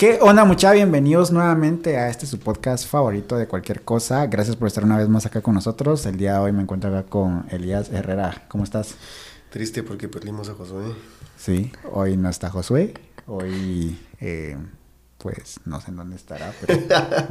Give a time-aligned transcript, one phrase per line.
[0.00, 0.72] ¿Qué onda mucha?
[0.72, 4.26] Bienvenidos nuevamente a este su podcast favorito de cualquier cosa.
[4.28, 6.06] Gracias por estar una vez más acá con nosotros.
[6.06, 8.44] El día de hoy me encuentro acá con Elías Herrera.
[8.48, 8.94] ¿Cómo estás?
[9.50, 10.84] Triste porque perdimos a Josué.
[11.36, 12.94] Sí, hoy no está Josué.
[13.26, 14.56] Hoy, eh,
[15.18, 16.80] pues, no sé en dónde estará, pero,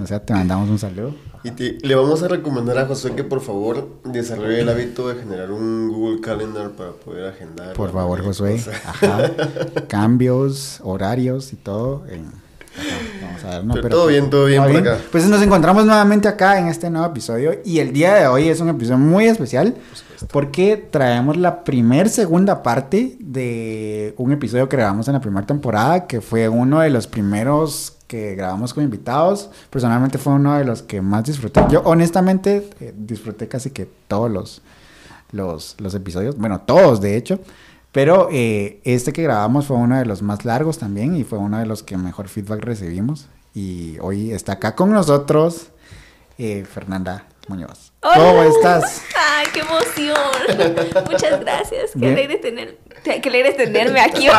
[0.04, 1.16] o sea, te mandamos un saludo.
[1.44, 5.20] Y te- le vamos a recomendar a Josué que por favor desarrolle el hábito de
[5.20, 7.74] generar un Google Calendar para poder agendar.
[7.74, 8.64] Por favor, Josué.
[8.86, 9.32] Ajá.
[9.88, 12.06] Cambios, horarios y todo.
[12.08, 12.48] en-
[13.22, 14.98] vamos a ver, no, Pero todo bien, todo bien por acá.
[15.12, 17.60] Pues nos encontramos nuevamente acá en este nuevo episodio.
[17.64, 19.76] Y el día de hoy es un episodio muy especial.
[20.32, 26.08] Porque traemos la primer segunda parte de un episodio que grabamos en la primera temporada.
[26.08, 29.50] Que fue uno de los primeros que grabamos con invitados.
[29.70, 31.62] Personalmente fue uno de los que más disfruté.
[31.70, 34.62] Yo honestamente eh, disfruté casi que todos los,
[35.32, 36.38] los, los episodios.
[36.38, 37.40] Bueno, todos de hecho.
[37.92, 41.58] Pero eh, este que grabamos fue uno de los más largos también y fue uno
[41.58, 43.28] de los que mejor feedback recibimos.
[43.56, 45.70] Y hoy está acá con nosotros
[46.38, 47.92] eh, Fernanda Muñoz.
[48.00, 48.46] ¿Cómo Hola.
[48.46, 49.02] estás?
[49.18, 51.06] Ay, qué emoción.
[51.10, 51.92] Muchas gracias.
[51.94, 52.14] Qué Bien.
[52.14, 52.78] alegre tener,
[53.22, 54.28] qué alegre tenerme aquí.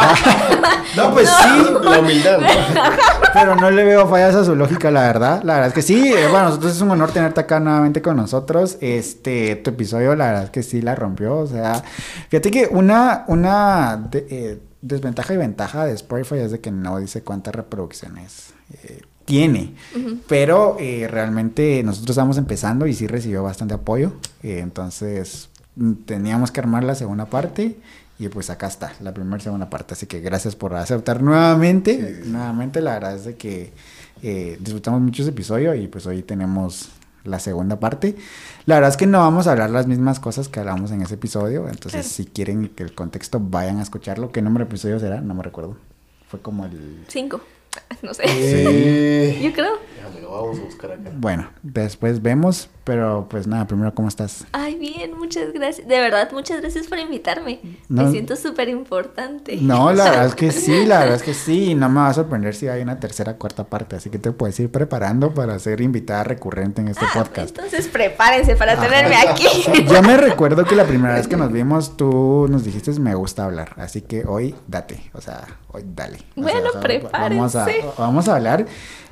[0.96, 2.38] No, pues sí, La humildad.
[2.40, 2.46] ¿no?
[3.34, 5.42] pero no le veo fallas a su lógica, la verdad.
[5.44, 6.12] La verdad es que sí.
[6.12, 8.76] eh, bueno, nosotros es un honor tenerte acá nuevamente con nosotros.
[8.80, 11.36] Este, tu episodio, la verdad es que sí la rompió.
[11.38, 11.82] O sea,
[12.28, 16.98] fíjate que una, una de- eh, desventaja y ventaja de Spotify es de que no
[16.98, 19.74] dice cuántas reproducciones eh, tiene.
[20.26, 24.12] Pero eh, realmente nosotros estamos empezando y sí recibió bastante apoyo.
[24.42, 27.76] Eh, entonces mm, teníamos que armar la segunda parte.
[28.20, 29.94] Y pues acá está, la primera segunda parte.
[29.94, 32.20] Así que gracias por aceptar nuevamente.
[32.26, 33.72] Nuevamente, la verdad es de que
[34.22, 36.90] eh, disfrutamos mucho ese episodio y pues hoy tenemos
[37.24, 38.16] la segunda parte.
[38.66, 41.14] La verdad es que no vamos a hablar las mismas cosas que hablamos en ese
[41.14, 41.66] episodio.
[41.70, 44.32] Entonces, si quieren que el contexto vayan a escucharlo.
[44.32, 45.22] ¿Qué número de episodio será?
[45.22, 45.78] No me recuerdo.
[46.28, 47.04] Fue como el...
[47.08, 47.40] Cinco.
[48.02, 48.26] No sé.
[48.26, 49.40] Sí.
[49.42, 49.78] Yo creo.
[50.10, 51.10] Déjame, lo vamos a buscar acá.
[51.16, 52.68] Bueno, después vemos.
[52.82, 54.46] Pero pues nada, primero, ¿cómo estás?
[54.50, 55.86] Ay, bien, muchas gracias.
[55.86, 57.60] De verdad, muchas gracias por invitarme.
[57.88, 58.02] No.
[58.04, 59.58] Me siento súper importante.
[59.60, 62.08] No, la verdad es que sí, la verdad es que sí, y no me va
[62.08, 65.56] a sorprender si hay una tercera cuarta parte, así que te puedes ir preparando para
[65.60, 67.50] ser invitada recurrente en este Ah, podcast.
[67.56, 68.82] entonces prepárense para Ajá.
[68.82, 69.46] tenerme aquí.
[69.88, 73.44] Yo me recuerdo que la primera vez que nos vimos tú nos dijiste me gusta
[73.44, 76.18] hablar, así que hoy date, o sea, hoy dale.
[76.34, 77.84] Bueno, sea, o sea, Vamos a, prepárense.
[77.98, 78.66] vamos a hablar.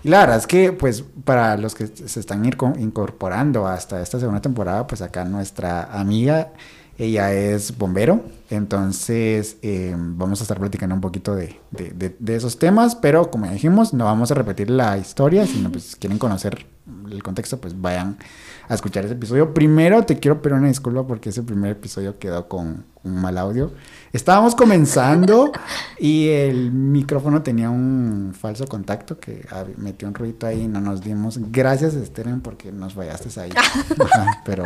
[0.04, 4.00] Y la verdad es que, pues, para los que se están ir co- incorporando hasta
[4.00, 6.52] esta segunda temporada, pues acá nuestra amiga,
[6.98, 12.36] ella es bombero, entonces eh, vamos a estar platicando un poquito de, de- de- de
[12.36, 16.66] esos temas, pero como dijimos, no vamos a repetir la historia, sino pues quieren conocer
[17.10, 18.18] el contexto, pues vayan
[18.68, 19.54] a escuchar ese episodio.
[19.54, 23.72] Primero te quiero pedir una disculpa porque ese primer episodio quedó con un mal audio.
[24.12, 25.52] Estábamos comenzando
[25.98, 29.46] y el micrófono tenía un falso contacto que
[29.76, 31.38] metió un ruido ahí y no nos dimos.
[31.50, 33.50] Gracias, Steren, porque nos fallaste ahí.
[33.56, 34.64] Ajá, pero,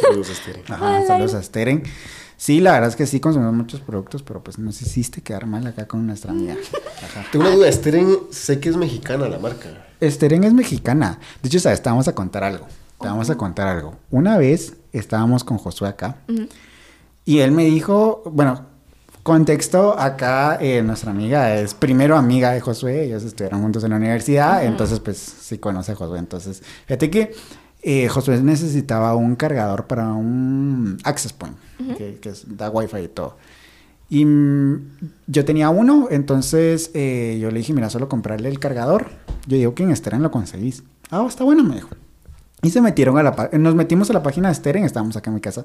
[0.00, 0.62] Saludos, Esther.
[0.68, 1.06] ajá, Hola.
[1.06, 1.82] saludos a Steren.
[2.36, 5.64] Sí, la verdad es que sí consumimos muchos productos, pero pues nos hiciste quedar mal
[5.64, 6.56] acá con nuestra amiga.
[7.04, 7.24] Ajá.
[7.30, 9.86] Tengo una duda, Esther, sé que es mexicana la marca.
[10.00, 11.20] Esteren es mexicana.
[11.40, 12.66] De hecho, sabes, te vamos a contar algo.
[13.02, 13.96] Te vamos a contar algo.
[14.10, 16.18] Una vez estábamos con Josué acá
[17.24, 18.66] y él me dijo, bueno,
[19.22, 23.96] contexto, acá eh, nuestra amiga es primero amiga de Josué, ellos estuvieron juntos en la
[23.96, 26.20] universidad, entonces pues sí conoce a Josué.
[26.20, 27.34] Entonces, fíjate que
[27.82, 31.56] eh, Josué necesitaba un cargador para un access point,
[31.98, 33.36] que, que da wifi y todo.
[34.08, 34.90] Y mm,
[35.26, 39.10] yo tenía uno, entonces eh, yo le dije, mira, solo comprarle el cargador.
[39.46, 40.82] Yo digo que en lo conseguís.
[41.10, 41.88] Ah, está bueno, me dijo.
[42.62, 45.34] Y se metieron a la nos metimos a la página de Steren, estábamos acá en
[45.34, 45.64] mi casa.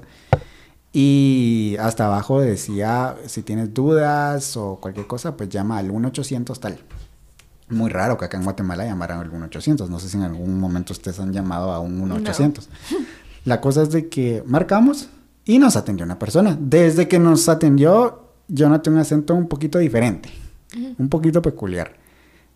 [0.92, 6.78] Y hasta abajo decía, si tienes dudas o cualquier cosa, pues llama al 1800 tal.
[7.68, 9.90] Muy raro que acá en Guatemala llamaran al 1800.
[9.90, 12.68] No sé si en algún momento ustedes han llamado a un 1800.
[13.44, 15.08] La cosa es de que marcamos
[15.44, 16.56] y nos atendió una persona.
[16.58, 20.30] Desde que nos atendió, yo noté un acento un poquito diferente,
[20.98, 21.94] un poquito peculiar.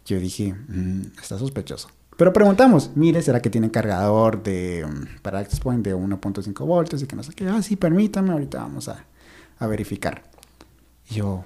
[0.06, 1.88] Yo dije, "Mm, está sospechoso.
[2.16, 7.02] Pero preguntamos, mire, ¿será que tiene cargador de, mm, para Access Point de 1.5 voltios
[7.02, 7.48] y que no sé qué?
[7.48, 9.04] Ah, sí, permítame, ahorita vamos a,
[9.58, 10.22] a verificar.
[11.10, 11.44] Y yo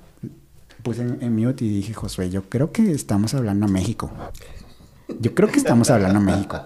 [0.82, 4.10] puse en, en mute y dije, Josué, yo creo que estamos hablando a México.
[5.20, 6.60] Yo creo que estamos hablando a México.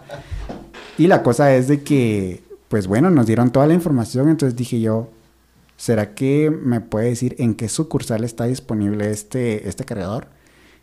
[0.98, 4.80] Y la cosa es de que, pues bueno, nos dieron toda la información, entonces dije
[4.80, 5.10] yo,
[5.76, 10.28] ¿será que me puede decir en qué sucursal está disponible este, este cargador?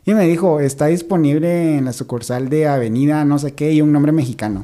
[0.08, 3.92] Y me dijo, está disponible en la sucursal de Avenida no sé qué y un
[3.92, 4.64] nombre mexicano.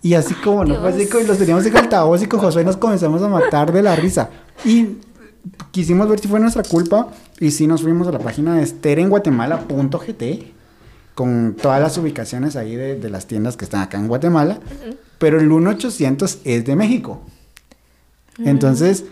[0.00, 1.10] Y así como, no fue así Dios.
[1.10, 4.30] como los teníamos en altavoz y con Josué nos comenzamos a matar de la risa.
[4.64, 4.98] Y
[5.72, 7.08] quisimos ver si fue nuestra culpa
[7.40, 10.22] y sí nos fuimos a la página de esterenguatemala.gt
[11.16, 14.60] con todas las ubicaciones ahí de, de las tiendas que están acá en Guatemala,
[15.18, 17.22] pero el 1800 es de México.
[18.38, 19.04] Entonces,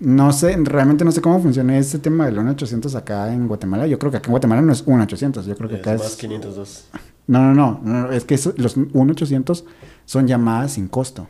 [0.00, 3.86] no sé, realmente no sé cómo funciona este tema del 1800 acá en Guatemala.
[3.86, 6.10] Yo creo que acá en Guatemala no es 1800, yo creo que acá Es más
[6.12, 6.16] es...
[6.16, 6.84] 502.
[7.26, 9.64] No, no, no, no, no, es que eso- los 1800
[10.04, 11.28] son llamadas sin costo.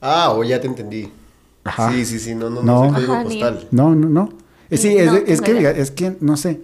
[0.00, 1.10] Ah, o ya te entendí.
[1.64, 1.92] Ajá.
[1.92, 2.84] Sí, sí, sí, no, no, No.
[2.84, 3.68] no, sé código Ajá, ni- postal.
[3.70, 4.28] No, no, no.
[4.70, 6.60] Eh, Sí, es, No, es que, es que, no sé.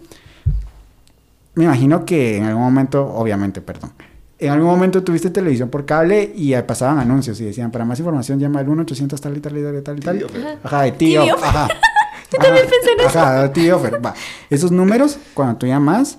[1.55, 3.90] Me imagino que en algún momento, obviamente, perdón.
[4.38, 8.38] En algún momento tuviste televisión por cable y pasaban anuncios y decían, para más información
[8.38, 10.18] llama al 1-800 tal y tal y tal y tal y tal.
[10.18, 10.26] Tío,
[10.62, 11.24] Ajá, de tío.
[11.24, 11.36] Tío.
[11.42, 11.68] Ajá.
[12.32, 13.18] Yo también pensé en eso.
[13.18, 14.14] Ajá, tío, pero va.
[14.50, 16.18] Esos números, cuando tú llamas,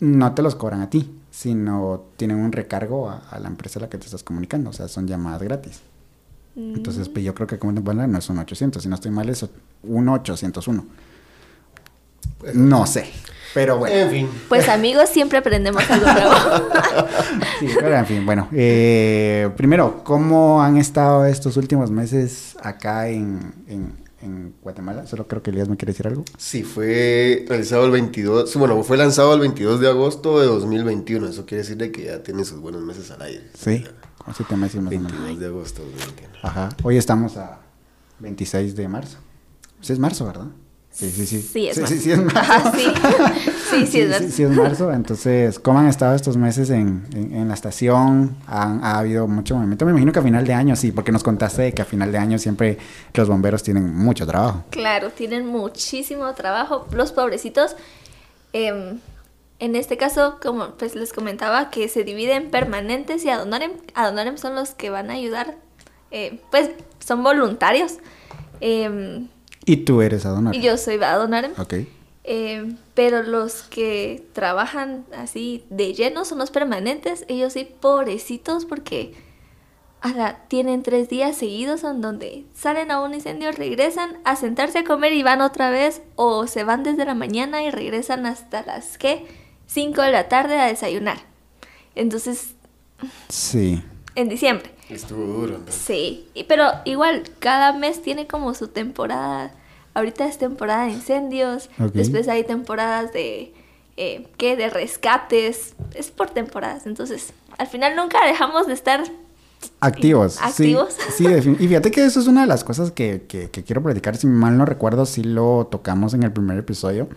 [0.00, 3.82] no te los cobran a ti, sino tienen un recargo a, a la empresa a
[3.82, 4.70] la que te estás comunicando.
[4.70, 5.80] O sea, son llamadas gratis.
[6.56, 9.28] Entonces, pues yo creo que como Guatemala no es un 800, si no estoy mal
[9.28, 9.46] es
[9.84, 10.84] un 801.
[12.54, 13.06] No sé,
[13.54, 13.94] pero bueno.
[13.96, 14.28] En fin.
[14.48, 16.32] Pues amigos, siempre aprendemos algo nuevo.
[17.60, 18.48] Sí, pero en fin, bueno.
[18.52, 23.92] eh, primero, ¿cómo han estado estos últimos meses acá en, en,
[24.22, 25.06] en Guatemala?
[25.08, 26.24] Solo creo que Elías me quiere decir algo.
[26.36, 31.26] Sí, fue realizado el 22, sí, bueno, fue lanzado el 22 de agosto de 2021.
[31.28, 33.44] Eso quiere decir de que ya tiene sus buenos meses al aire.
[33.54, 33.84] Sí,
[34.24, 35.12] con siete meses más o menos.
[35.12, 36.34] 22 de agosto de 2021.
[36.42, 36.68] Ajá.
[36.84, 37.58] Hoy estamos a
[38.20, 39.18] 26 de marzo.
[39.80, 40.46] Sí, es marzo, ¿verdad?
[40.98, 41.40] Sí, sí, sí.
[41.42, 41.94] Sí, es sí, marzo.
[41.94, 42.38] sí, sí, es marzo.
[42.40, 42.84] Ajá, sí.
[43.70, 44.92] Sí, sí, es sí, marzo.
[44.92, 48.36] Entonces, ¿cómo han estado estos meses en, en- en la estación?
[48.48, 49.84] ¿Han- ¿Ha habido mucho movimiento?
[49.84, 52.10] Me imagino que a final de año sí, porque nos contaste de que a final
[52.10, 52.78] de año siempre
[53.14, 54.64] los bomberos tienen mucho trabajo.
[54.70, 56.88] Claro, tienen muchísimo trabajo.
[56.90, 57.76] Los pobrecitos,
[58.52, 58.98] em,
[59.60, 63.70] en este caso, como pues les comentaba, que se dividen permanentes y adonarem.
[63.94, 65.54] Adonarem son los que van a ayudar,
[66.10, 67.98] eh, pues son voluntarios.
[68.60, 69.28] Em,
[69.68, 70.54] Y tú eres Adonar.
[70.54, 71.52] y yo soy adonarem.
[71.58, 71.74] Ok.
[72.24, 77.24] Em, pero los que trabajan así de lleno son los permanentes.
[77.28, 79.14] Ellos sí, pobrecitos, porque
[80.00, 84.84] ala, tienen tres días seguidos en donde salen a un incendio, regresan a sentarse a
[84.84, 86.02] comer y van otra vez.
[86.16, 89.26] O se van desde la mañana y regresan hasta las, ¿qué?
[89.66, 91.18] 5 de la tarde a desayunar.
[91.94, 92.54] Entonces,
[93.28, 93.82] Sí.
[94.14, 94.70] en diciembre.
[94.88, 95.64] Estuvo duro, ¿no?
[95.72, 99.52] Sí, pero igual, cada mes tiene como su temporada.
[99.94, 103.52] Ahorita es temporada de incendios, después hay temporadas de,
[103.96, 104.56] eh, ¿qué?
[104.56, 106.86] De rescates, es por temporadas.
[106.86, 109.02] Entonces, al final nunca dejamos de estar...
[109.80, 110.40] Activos.
[110.40, 110.94] Activos.
[111.16, 111.26] Sí,
[111.58, 114.16] y fíjate que eso es una de las cosas que, que- que quiero platicar.
[114.16, 117.08] Si mal no recuerdo, sí lo tocamos en el primer episodio.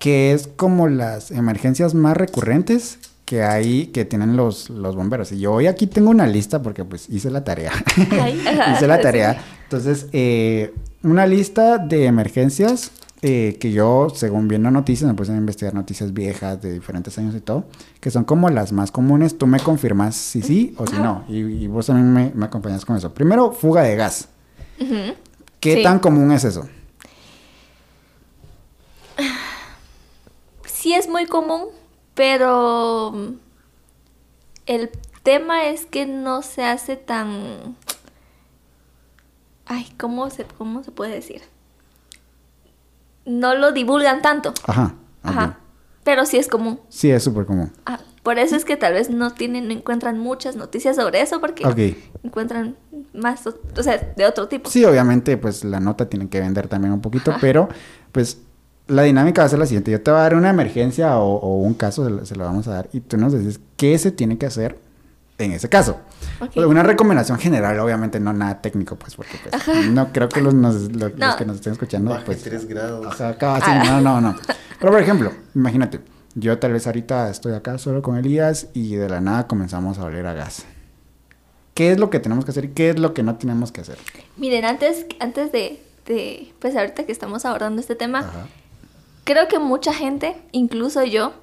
[0.00, 5.30] Que es como las emergencias más recurrentes que hay, que tienen los, los bomberos.
[5.32, 7.72] Y yo hoy aquí tengo una lista porque pues hice la tarea.
[8.72, 9.42] Hice la tarea.
[9.64, 12.92] Entonces, eh, una lista de emergencias
[13.22, 17.34] eh, que yo, según viendo noticias, me puse a investigar noticias viejas de diferentes años
[17.34, 17.64] y todo,
[18.00, 19.36] que son como las más comunes.
[19.36, 21.24] Tú me confirmas si sí o si no.
[21.28, 23.12] Y, y vos también me, me acompañas con eso.
[23.12, 24.28] Primero, fuga de gas.
[25.58, 25.82] ¿Qué Sí.
[25.82, 26.68] tan común es eso?
[30.66, 31.62] Sí es muy común,
[32.16, 33.14] pero
[34.64, 34.90] el
[35.22, 37.76] tema es que no se hace tan...
[39.66, 41.42] Ay, ¿cómo se, cómo se puede decir?
[43.26, 44.54] No lo divulgan tanto.
[44.66, 44.94] Ajá.
[45.22, 45.58] Ajá.
[46.04, 46.80] Pero sí es común.
[46.88, 47.72] Sí, es súper común.
[47.84, 51.40] Ah, por eso es que tal vez no tienen, no encuentran muchas noticias sobre eso,
[51.40, 52.76] porque encuentran
[53.12, 54.70] más, o o sea, de otro tipo.
[54.70, 57.40] Sí, obviamente, pues la nota tiene que vender también un poquito, Ajá.
[57.40, 57.68] pero
[58.12, 58.40] pues
[58.88, 59.90] la dinámica va a ser la siguiente.
[59.90, 62.44] Yo te voy a dar una emergencia o, o un caso, se lo, se lo
[62.44, 64.78] vamos a dar, y tú nos dices qué se tiene que hacer
[65.38, 65.98] en ese caso.
[66.40, 66.56] Ok.
[66.66, 70.92] Una recomendación general, obviamente, no nada técnico, pues, porque pues, no creo que los, nos-
[70.92, 71.36] lo- los No.
[71.36, 72.42] que nos estén escuchando, Baje pues...
[72.42, 73.06] 3 grados.
[73.06, 73.82] O sea, acá, sí, Ah.
[73.84, 74.36] no, no, no.
[74.80, 76.00] Pero por ejemplo, imagínate,
[76.34, 80.04] yo tal vez ahorita estoy acá solo con Elías y de la nada comenzamos a
[80.04, 80.64] oler a gas.
[81.74, 83.82] ¿Qué es lo que tenemos que hacer y qué es lo que no tenemos que
[83.82, 83.98] hacer?
[84.38, 88.46] Miren, antes, antes de, de, pues ahorita que estamos abordando este tema, Ajá.
[89.26, 91.34] Creo que mucha gente, incluso yo,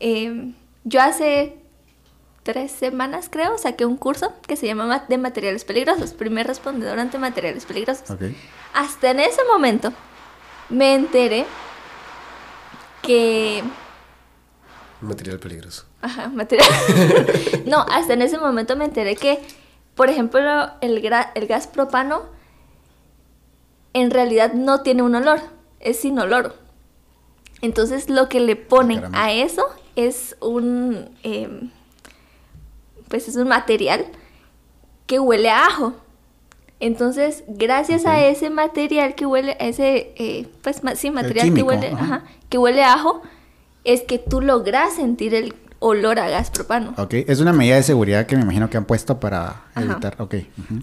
[0.00, 0.52] eh,
[0.82, 1.56] yo hace
[2.42, 6.98] tres semanas creo, saqué un curso que se llama Ma- de materiales peligrosos, primer respondedor
[6.98, 8.10] ante materiales peligrosos.
[8.10, 8.22] Ok.
[8.74, 9.92] Hasta en ese momento
[10.68, 11.46] me enteré
[13.02, 13.62] que
[15.00, 15.84] Material peligroso.
[16.00, 16.68] Ajá, material.
[17.66, 19.40] no, hasta en ese momento me enteré que,
[19.96, 20.40] por ejemplo,
[20.80, 22.22] el, gra- el gas propano
[23.94, 25.40] en realidad no tiene un olor,
[25.80, 26.54] es inoloro.
[27.62, 29.24] Entonces lo que le ponen Caramba.
[29.24, 29.64] a eso
[29.96, 31.70] es un, em,
[33.08, 34.04] pues es un material
[35.06, 35.94] que huele a ajo.
[36.80, 41.88] Entonces, gracias a ese material que huele, a ese, eh, pues sí, material que huele,
[41.88, 42.02] ajá.
[42.02, 43.22] ajá, que huele a ajo,
[43.84, 46.94] es que tú logras sentir el, olor a gas propano.
[46.96, 49.82] Ok, es una medida de seguridad que me imagino que han puesto para Ajá.
[49.82, 50.14] evitar.
[50.18, 50.34] Ok.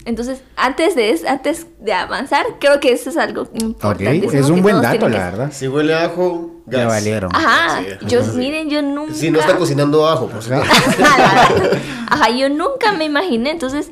[0.04, 4.38] Entonces, antes de, es- antes de avanzar, creo que eso es algo Ok, importante.
[4.38, 5.52] es un buen dato, la verdad.
[5.52, 6.82] Si huele a ajo, gas.
[6.82, 7.34] Ya valieron.
[7.34, 8.36] Ajá, Sí, yo, sí.
[8.36, 9.14] miren, yo nunca...
[9.14, 10.50] Si no está cocinando ajo, pues.
[10.50, 10.64] Ajá.
[12.08, 13.50] Ajá, yo nunca me imaginé.
[13.52, 13.90] Entonces,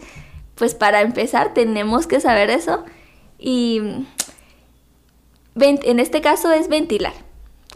[0.56, 2.84] pues para empezar, tenemos que saber eso.
[3.38, 4.04] Y
[5.56, 7.12] en este caso es ventilar.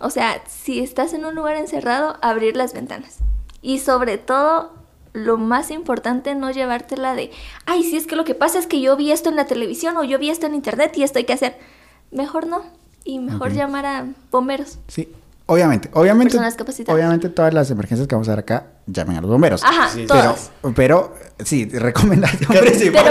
[0.01, 3.19] O sea, si estás en un lugar encerrado, abrir las ventanas.
[3.63, 4.73] Y sobre todo,
[5.15, 7.31] lo más importante, no llevártela de,
[7.65, 9.97] ay, si es que lo que pasa es que yo vi esto en la televisión
[9.97, 11.57] o yo vi esto en internet y esto hay que hacer.
[12.11, 12.63] Mejor no.
[13.05, 14.79] Y mejor llamar a bomberos.
[14.89, 15.09] Sí,
[15.47, 16.95] obviamente, obviamente, Personas capacitadas.
[16.97, 19.63] obviamente todas las emergencias que vamos a ver acá llamen a los bomberos.
[19.65, 20.51] Ajá, Sí, Pero, todas.
[20.77, 21.15] pero,
[21.45, 22.61] sí, recomendación Pero,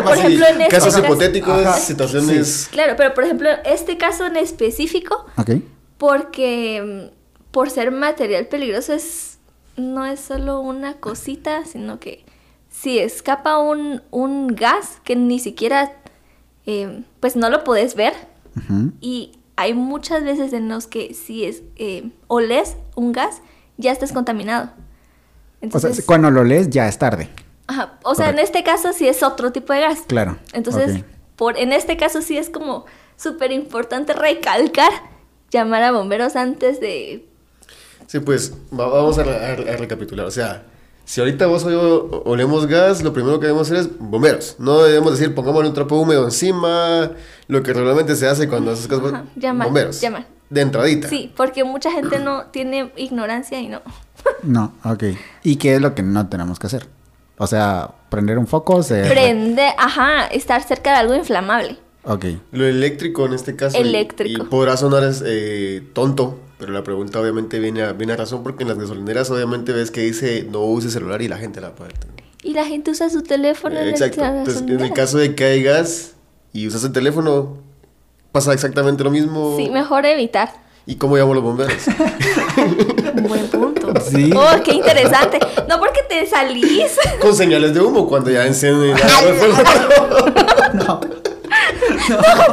[0.03, 1.77] por sí, ejemplo, en este casos caso- hipotéticos, Ajá.
[1.77, 2.69] situaciones.
[2.71, 5.51] Claro, pero por ejemplo, este caso en específico, Ok,
[5.97, 9.30] porque mm, por ser material peligroso es
[9.77, 12.23] no es solo una cosita, sino que
[12.69, 15.93] si escapa un, un gas que ni siquiera
[16.65, 18.13] eh, pues no lo puedes ver
[18.99, 23.41] y hay muchas veces en los que si es eh, oles un gas
[23.77, 24.65] ya estás contaminado.
[24.65, 24.71] o
[25.61, 27.29] Entonces, sea, cuando lo lees ya es tarde.
[27.67, 30.01] ajá, o sea, en este caso sí es otro tipo de gas.
[30.07, 30.37] Claro.
[30.53, 31.03] Entonces,
[31.35, 32.85] por, en este caso sí es como
[33.15, 34.91] súper importante recalcar
[35.49, 37.27] llamar a bomberos antes de...
[38.11, 40.25] Sí, pues va- vamos a, re- a re- a recapitular.
[40.25, 40.63] O sea,
[41.05, 44.55] si ahorita vos o yo olemos gas, lo primero que debemos hacer es bomberos.
[44.59, 47.11] No debemos decir pongámosle un trapo húmedo encima,
[47.47, 48.99] lo que realmente se hace cuando haces gas.
[49.05, 50.01] Ajá, llamar, bomberos.
[50.01, 50.25] llamar.
[50.49, 51.07] De entradita.
[51.07, 53.81] Sí, porque mucha gente no tiene ignorancia y no.
[54.43, 55.03] No, ok.
[55.43, 56.87] ¿Y qué es lo que no tenemos que hacer?
[57.37, 59.03] O sea, prender un foco, se...
[59.05, 61.77] Prende, ajá, estar cerca de algo inflamable.
[62.03, 62.25] Ok.
[62.51, 63.77] Lo eléctrico en este caso.
[63.77, 64.43] y- Eléctrico.
[64.43, 68.61] Y, podrá sonar eh, tonto, pero la pregunta obviamente viene a, viene a razón porque
[68.61, 71.91] en las gasolineras obviamente ves que dice no use celular y la gente la puede
[71.93, 72.23] tener.
[72.43, 74.21] Y la gente usa su teléfono en Exacto.
[74.21, 76.13] la Entonces, en el caso de que hay gas
[76.53, 77.57] y usas el teléfono,
[78.31, 79.55] pasa exactamente lo mismo.
[79.57, 80.53] Sí, mejor evitar.
[80.85, 81.73] ¿Y cómo llamo a los bomberos?
[83.27, 83.93] Buen punto.
[84.09, 84.31] Sí.
[84.35, 85.39] Oh, qué interesante.
[85.67, 86.95] No porque te salís.
[87.19, 88.97] Con señales de humo cuando ya encienden el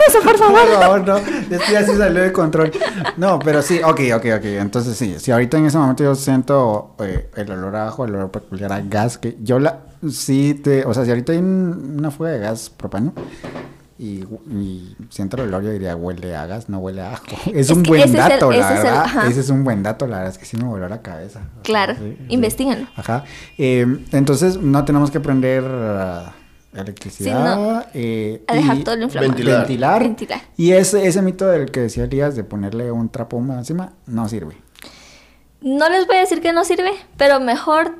[0.08, 0.60] Eso, por favor.
[0.66, 1.16] Por favor, no.
[1.18, 2.70] Es ya sí salió de control.
[3.16, 4.44] No, pero sí, ok, ok, ok.
[4.44, 8.14] Entonces sí, si ahorita en ese momento yo siento eh, el olor a ajo, el
[8.14, 11.96] olor peculiar a gas, que yo la, sí te, o sea, si ahorita hay un-
[11.98, 13.12] una fuga de gas propano
[13.98, 17.24] y, y siento el olor, yo diría huele a gas, no huele a ajo.
[17.46, 19.04] Es, Es un buen es el- dato, la es el- verdad.
[19.04, 19.26] ajá.
[19.28, 21.40] ese es un buen dato, la verdad es que sí me voló la cabeza.
[21.40, 22.16] O sea, Claro, sí.
[22.28, 22.86] investíganlo.
[22.96, 23.24] Ajá.
[23.58, 26.32] Eh, entonces no tenemos que prender ah,
[26.82, 27.54] electricidad.
[27.54, 27.84] Sí, no.
[27.94, 29.08] eh, A dejar y todo lo.
[29.08, 29.58] Ventilar.
[29.60, 30.02] Ventilar.
[30.02, 30.40] Ventilar.
[30.56, 34.28] Y ese, ese mito del que decía Elías de ponerle un trapo húmedo encima no
[34.28, 34.56] sirve.
[35.60, 37.96] No les voy a decir que no sirve, pero mejor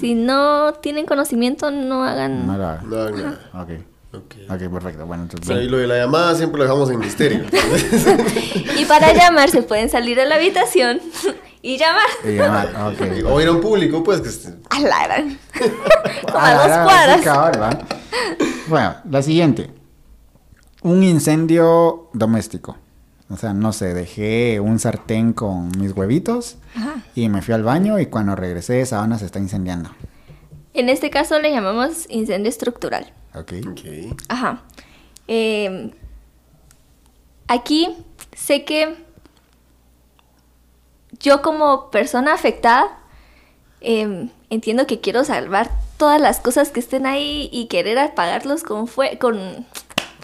[0.00, 2.46] si no tienen conocimiento no hagan...
[2.46, 2.82] No lo haga.
[2.82, 3.28] No, no.
[3.62, 3.70] Ok.
[4.12, 4.34] Ok.
[4.50, 5.06] Ok, perfecto.
[5.06, 5.66] Bueno, entonces.
[5.70, 7.44] Lo de la llamada siempre lo dejamos en misterio.
[8.78, 11.00] Y para llamar se pueden salir a la habitación
[11.62, 12.06] y llamar.
[12.24, 13.24] y llamar, ok.
[13.30, 15.38] o ir a un público, pues que esté- A la gran.
[16.22, 17.78] Como Ah, a dos cuadras.
[18.68, 19.70] Bueno, la siguiente.
[20.82, 22.76] Un incendio doméstico.
[23.30, 27.02] O sea, no sé, dejé un sartén con mis huevitos Ajá.
[27.14, 29.90] y me fui al baño y cuando regresé esa onda se está incendiando.
[30.72, 33.12] En este caso le llamamos incendio estructural.
[33.34, 33.52] Ok.
[33.70, 33.80] Ok.
[34.28, 34.62] Ajá.
[35.26, 35.92] Eh,
[37.48, 37.88] aquí
[38.34, 38.96] sé que
[41.20, 42.98] yo como persona afectada
[43.80, 48.86] eh, entiendo que quiero salvar todas las cosas que estén ahí y querer apagarlos con,
[48.86, 49.66] fue con,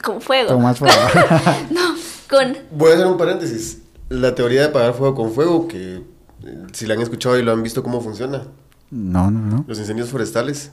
[0.02, 0.52] con fuego.
[0.54, 0.94] Con más fuego.
[1.70, 1.94] No,
[2.28, 2.56] con...
[2.70, 3.82] Voy a hacer un paréntesis.
[4.08, 5.96] La teoría de apagar fuego con fuego, que
[6.44, 8.44] eh, si la han escuchado y lo han visto cómo funciona.
[8.90, 9.64] no, no, no.
[9.66, 10.72] Los incendios forestales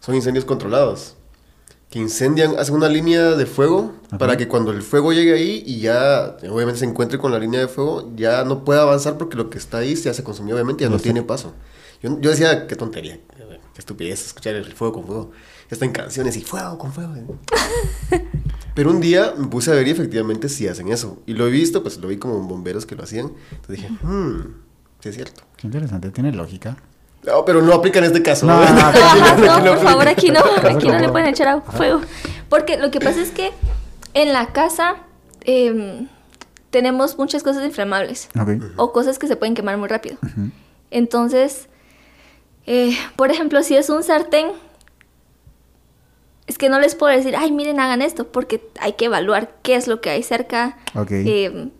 [0.00, 1.16] son incendios controlados.
[1.90, 4.18] Que incendian, hacen una línea de fuego Ajá.
[4.18, 7.60] para que cuando el fuego llegue ahí y ya obviamente se encuentre con la línea
[7.60, 10.84] de fuego, ya no pueda avanzar porque lo que está ahí ya se consumió, obviamente
[10.84, 11.54] ya no tiene paso.
[12.02, 13.18] Yo, yo decía, qué tontería,
[13.74, 15.30] qué estupidez escuchar el fuego con fuego.
[15.70, 17.12] Ya está en canciones y fuego con fuego.
[18.74, 21.22] Pero un día me puse a ver y efectivamente sí hacen eso.
[21.26, 23.32] Y lo he visto, pues lo vi como bomberos que lo hacían.
[23.50, 24.54] Entonces dije, hmm,
[25.00, 25.42] sí es cierto.
[25.56, 26.76] Qué interesante, tiene lógica.
[27.24, 28.46] No, pero no aplica en este caso.
[28.46, 31.48] No, no, No, ajá, Aquí no, por favor, aquí no, aquí no le pueden echar
[31.48, 32.00] agua, fuego.
[32.48, 33.52] Porque lo que pasa es que
[34.14, 34.96] en la casa
[35.44, 36.08] em,
[36.70, 38.50] tenemos muchas cosas inflamables Ok.
[38.76, 40.16] o cosas que se pueden quemar muy rápido.
[40.90, 41.68] Entonces,
[42.66, 44.46] eh, por ejemplo, si es un sartén,
[46.46, 49.74] es que no les puedo decir, ay, miren, hagan esto, porque hay que evaluar qué
[49.74, 51.10] es lo que hay cerca, Ok.
[51.10, 51.70] em,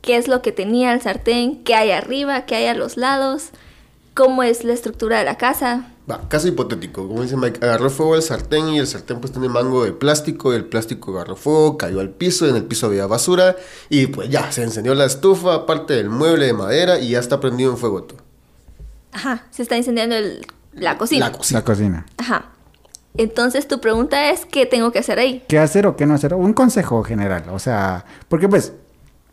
[0.00, 3.50] qué es lo que tenía el sartén, qué hay arriba, qué hay a los lados.
[4.14, 5.88] Cómo es la estructura de la casa.
[6.10, 9.48] Va, caso hipotético, como dice Mike, agarró fuego el sartén y el sartén pues tiene
[9.48, 13.06] mango de plástico y el plástico agarró fuego, cayó al piso, en el piso había
[13.06, 13.54] basura
[13.88, 17.38] y pues ya, se encendió la estufa, parte del mueble de madera y ya está
[17.38, 18.18] prendido en fuego todo.
[19.12, 21.28] Ajá, se está incendiando el- la cocina.
[21.30, 21.60] La cocina.
[21.60, 22.06] La cocina.
[22.16, 22.46] Ajá.
[23.16, 25.44] Entonces tu pregunta es, ¿qué tengo que hacer ahí?
[25.46, 26.32] ¿Qué hacer o qué no hacer?
[26.34, 28.72] Un consejo general, o sea, porque pues,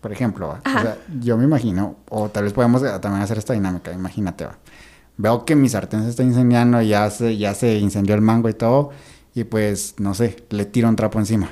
[0.01, 0.49] por ejemplo.
[0.49, 4.45] O sea, yo me imagino, o tal vez podemos eh, también hacer esta dinámica, imagínate,
[4.45, 4.57] ¿va?
[5.17, 8.53] veo que mi sartén se está incendiando, ya se, ya se incendió el mango y
[8.53, 8.91] todo,
[9.35, 11.49] y pues, no sé, le tiro un trapo encima.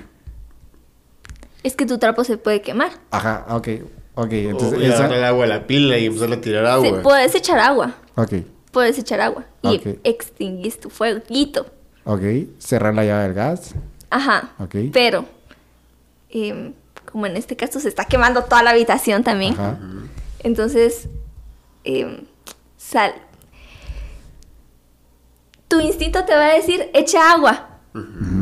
[1.63, 2.91] Es que tu trapo se puede quemar.
[3.11, 3.67] Ajá, ok,
[4.15, 7.01] ok, Entonces, esa- el agua a la pila y empezar a tirar Sí, agua.
[7.01, 7.95] puedes echar agua.
[8.15, 8.33] ok,
[8.71, 9.43] Puedes echar agua.
[9.63, 9.99] Y Ok.
[10.03, 11.65] extinguís tu fueguito.
[12.05, 12.21] ok,
[12.59, 13.73] cerrar la llave del gas,
[14.09, 14.51] Ajá.
[14.59, 15.25] ok, Pero,
[16.29, 16.73] em,
[17.17, 19.53] como en este caso se está quemando toda la habitación también.
[19.53, 19.75] ajá,
[20.43, 21.07] Entonces,
[21.83, 22.25] em,
[22.77, 23.11] sal.
[25.67, 27.69] Tu instinto te va a decir, echa agua.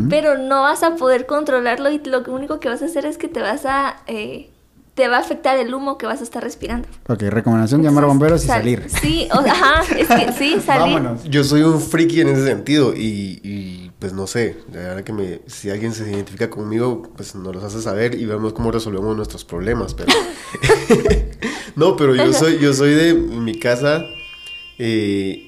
[0.10, 3.30] Pero no vas a poder controlarlo y lo único que vas a hacer es que
[3.30, 4.02] te vas a...
[4.08, 4.50] eh,
[4.94, 6.90] te va a afectar el humo que vas a estar respirando.
[7.08, 8.90] ok, recomendación, llamar a bomberos y Sal- salir.
[8.90, 10.96] Sí, o- ajá, es que sí, salir.
[10.96, 11.24] Vámonos.
[11.24, 15.14] Yo soy un friki en ese sentido y, y, pues no sé, la verdad que
[15.14, 19.18] me, si alguien se identifica conmigo, pues nos los hace saber y vemos cómo resolvemos
[19.18, 20.14] nuestros problemas, pero...
[21.76, 24.06] no, pero yo soy, yo soy de mi casa,
[24.78, 25.44] eh,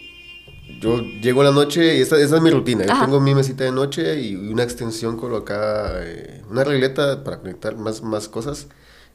[0.82, 3.06] yo llego a la noche y esta, esa es mi rutina, yo Ajá.
[3.06, 8.02] tengo mi mesita de noche y una extensión colocada, eh, una regleta para conectar más,
[8.02, 8.70] más cosas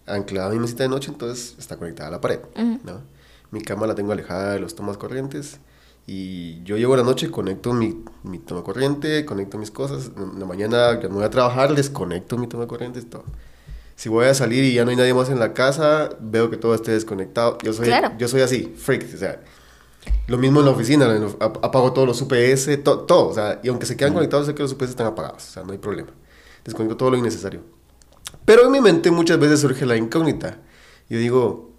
[0.07, 2.39] anclada a mi mesita de noche, entonces está conectada a la pared.
[2.85, 3.01] ¿no?
[3.51, 5.59] Mi cama la tengo alejada de los tomas corrientes
[6.15, 10.39] y yo llego a la noche, conecto mi, mi toma corriente, conecto mis cosas, en
[10.39, 13.25] la mañana que me voy a trabajar, desconecto mi toma corriente todo.
[13.97, 16.57] Si voy a salir y ya no hay nadie más en la casa, veo que
[16.59, 17.57] todo esté desconectado.
[17.63, 18.13] Yo soy, Claro.
[18.19, 19.41] yo soy así, freak, o sea,
[20.27, 21.07] lo mismo en la oficina,
[21.41, 24.63] apago todos los UPS, to- todo, o sea, y aunque se quedan conectados, sé que
[24.63, 26.11] los UPS están apagados, o sea, no hay problema.
[26.65, 27.61] Desconecto todo lo innecesario.
[28.45, 30.59] Pero en mi mente muchas veces surge la incógnita.
[31.09, 31.72] Yo digo,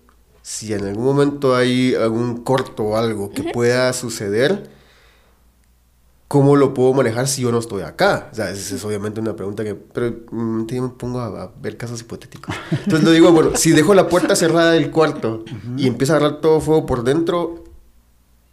[0.43, 4.69] si en algún momento hay algún corto o algo que pueda suceder,
[6.27, 8.27] ¿cómo lo puedo manejar si yo no estoy acá?
[8.29, 9.73] O sea, esa es obviamente una pregunta que...
[9.73, 12.53] Pero yo me pongo a, a ver casos hipotéticos.
[12.71, 15.45] Entonces lo digo, bueno, si dejo la puerta cerrada del cuarto
[15.77, 17.63] y empieza a agarrar todo fuego por dentro,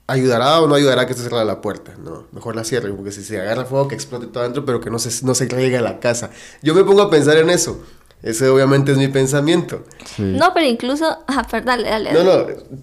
[0.06, 1.96] ¿ayudará o no ayudará que esté cerrada la puerta?
[2.00, 4.90] No, mejor la cierre, porque si se agarra fuego que explote todo adentro, pero que
[4.90, 6.30] no se, no se caiga a la casa.
[6.62, 7.82] Yo me pongo a pensar en eso.
[8.22, 9.84] Ese obviamente es mi pensamiento.
[10.16, 10.22] Sí.
[10.22, 11.18] No, pero incluso...
[11.26, 12.12] Ajá, pero dale, dale.
[12.12, 12.56] No, dale.
[12.70, 12.78] no.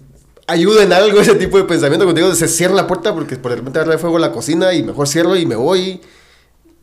[0.46, 2.04] Ayuda en algo ese tipo de pensamiento.
[2.06, 4.82] Cuando digo, se cierra la puerta porque por de repente agarra fuego la cocina y
[4.82, 6.00] mejor cierro y me voy.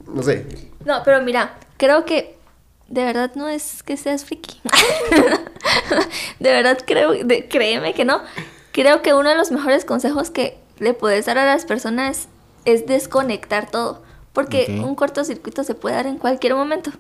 [0.07, 0.45] No sé.
[0.85, 2.37] No, pero mira, creo que
[2.87, 4.61] de verdad no es que seas friki.
[6.39, 8.21] de verdad creo, de- créeme que no.
[8.71, 12.27] Creo que uno de los mejores consejos que le puedes dar a las personas
[12.65, 14.03] es desconectar todo.
[14.33, 16.91] Porque un cortocircuito se puede dar en cualquier momento.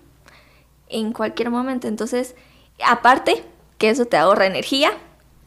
[0.89, 1.87] En cualquier momento.
[1.87, 2.35] Entonces,
[2.85, 3.43] aparte
[3.77, 4.91] que eso te ahorra energía.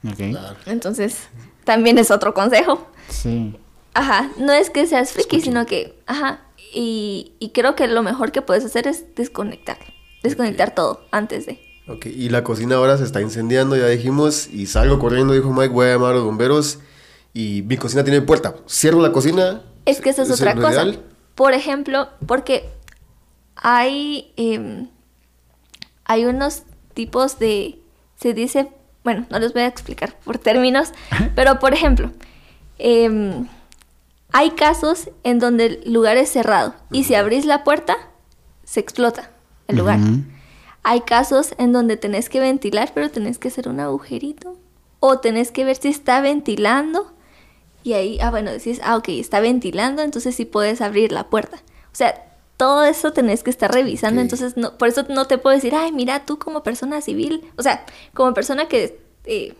[0.06, 0.20] Ok.
[0.66, 1.28] Entonces,
[1.64, 2.86] también es otro consejo.
[3.08, 3.56] Sí.
[3.94, 6.40] Ajá, no es que seas friki, sino que, ajá,
[6.72, 9.78] y, y creo que lo mejor que puedes hacer es desconectar,
[10.22, 11.58] desconectar todo antes de.
[11.88, 15.72] Ok, y la cocina ahora se está incendiando, ya dijimos, y salgo corriendo, dijo Mike,
[15.72, 16.78] voy a llamar a los bomberos,
[17.32, 18.54] y mi cocina tiene puerta.
[18.68, 19.62] Cierro la cocina.
[19.86, 20.72] Es que eso es ¿Eso otra cosa.
[20.72, 21.02] ideal?
[21.34, 22.68] Por ejemplo, porque
[23.56, 24.88] hay, em,
[26.08, 27.78] hay unos tipos de,
[28.16, 28.68] se dice,
[29.04, 30.92] bueno, no les voy a explicar por términos,
[31.36, 32.10] pero por ejemplo,
[32.78, 33.46] em,
[34.32, 37.96] hay casos en donde el lugar es cerrado y si abrís la puerta,
[38.64, 39.30] se explota
[39.68, 40.00] el lugar.
[40.82, 44.56] Hay casos en donde tenés que ventilar, pero tenés que hacer un agujerito.
[45.00, 47.12] O tenés que ver si está ventilando.
[47.82, 51.58] Y ahí, ah, bueno, decís, ah, ok, está ventilando, entonces sí puedes abrir la puerta.
[51.92, 52.27] O sea,
[52.58, 54.20] todo eso tenés que estar revisando.
[54.20, 57.62] Entonces, no, por eso no te puedo decir, ay, mira, tú como persona civil, o
[57.62, 59.54] sea, como persona que, eh,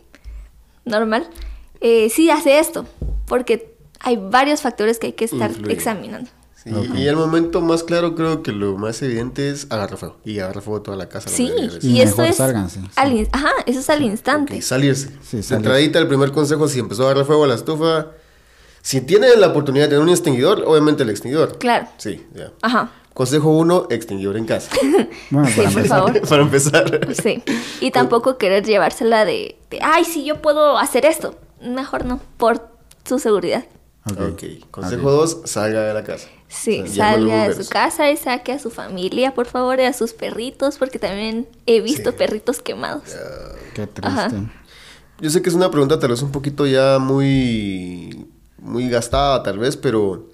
[0.85, 1.27] normal,
[1.79, 2.85] eh, sí hace esto.
[3.25, 5.73] Porque hay varios factores que hay que estar Influye.
[5.73, 6.29] examinando.
[6.61, 10.17] Sí, Y el momento más claro creo que lo más evidente es agarrar fuego.
[10.25, 11.29] Y agarrar fuego toda la casa.
[11.29, 11.49] Sí.
[11.81, 14.61] Y y, eso es sálganse, al ajá, eso es al instante.
[14.61, 15.07] Salirse.
[15.07, 15.55] Sí, salirse.
[15.55, 18.07] entradita, el primer consejo, si empezó a agarrar fuego a la estufa,
[18.81, 21.57] si tienen la oportunidad de tener un extinguidor, obviamente el extinguidor.
[21.57, 21.87] Claro.
[21.97, 22.51] Sí, ya.
[22.61, 22.91] Ajá.
[23.13, 24.71] Consejo uno, extinguidor en casa.
[25.29, 26.21] Bueno, Sí, para por favor.
[26.29, 27.13] Para empezar.
[27.21, 27.43] Sí.
[27.81, 31.35] Y tampoco querer llevársela de, de, ay, sí, yo puedo hacer esto.
[31.61, 32.69] Mejor no, por
[33.05, 33.65] su seguridad.
[34.09, 34.19] Ok.
[34.31, 34.43] Ok.
[34.71, 36.27] Consejo dos, salga de la casa.
[36.47, 39.83] Sí, O sea, salga de su casa y saque a su familia, por favor, y
[39.83, 42.15] a sus perritos, porque también he visto Sí.
[42.17, 43.03] perritos quemados.
[43.75, 44.01] Qué triste.
[44.07, 44.29] Ajá.
[45.19, 48.25] yo sé que es una pregunta tal vez un poquito ya muy,
[48.61, 50.27] muy gastada, tal vez, pero,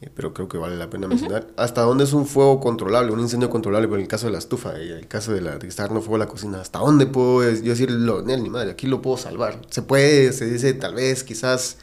[0.00, 1.48] eh, pero creo que vale la pena mencionar.
[1.56, 3.88] ¿Hasta dónde es un fuego controlable, un incendio controlable?
[3.88, 6.16] Por el caso de la estufa, y el caso de, la, de estar no fuego
[6.16, 9.60] en la cocina, ¿hasta dónde puedo yo decir, lo, ni madre, aquí lo puedo salvar?
[9.70, 11.78] Se puede, se dice, tal vez, quizás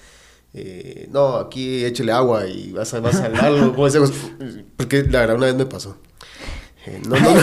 [0.53, 3.73] eh, no, aquí échele agua y vas a, vas a salvarlo.
[4.77, 5.97] porque la verdad una vez me pasó.
[6.85, 7.35] Eh, no, no,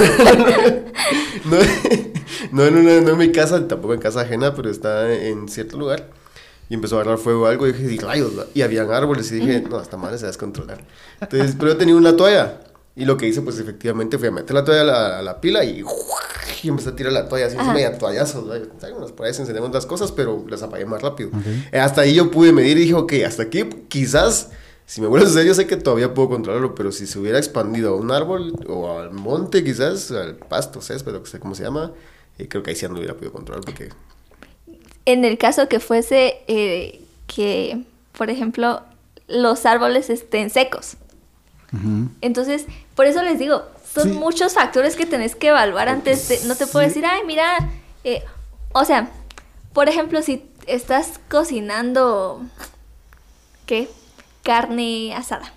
[2.53, 6.11] no, no, no, en mi casa, tampoco en casa ajena, pero está en cierto lugar.
[6.68, 9.76] Y empezó a agarrar fuego algo y dije, rayos, y habían árboles y dije, no,
[9.76, 10.85] hasta mal se va a descontrolar.
[11.20, 12.61] Entonces, pero yo tenía una toalla.
[12.96, 15.85] Y lo que hice, pues efectivamente, fui a meter la toalla a la, pila y,
[16.62, 18.50] y, empecé a tirar la toalla, así, media toallazo.
[18.83, 21.31] Algunas por ahí se encendieron otras cosas, pero las apagué más rápido.
[21.70, 24.50] Eh, hasta ahí yo pude medir y dije, ok, hasta aquí quizás
[24.87, 27.38] si me vuelvo a suceder, yo sé que todavía puedo controlarlo, pero si se hubiera
[27.38, 31.64] expandido a un árbol o al monte, quizás, al pasto, césped, que sé cómo se
[31.64, 31.92] llama,
[32.38, 33.88] eh, creo que ahí sí no hubiera podido controlar porque...
[35.07, 38.83] En el caso que fuese eh, que, por ejemplo,
[39.27, 40.97] los árboles estén secos.
[42.23, 42.64] Entonces,
[42.95, 46.40] por eso les digo, son muchos factores que tenés que evaluar antes de...
[46.47, 47.45] No te puedo decir, ay, mira,
[48.03, 48.23] eh,
[48.73, 49.11] o sea,
[49.75, 52.40] por ejemplo, si estás cocinando,
[53.66, 53.88] ¿qué?
[54.47, 55.53] carne asada.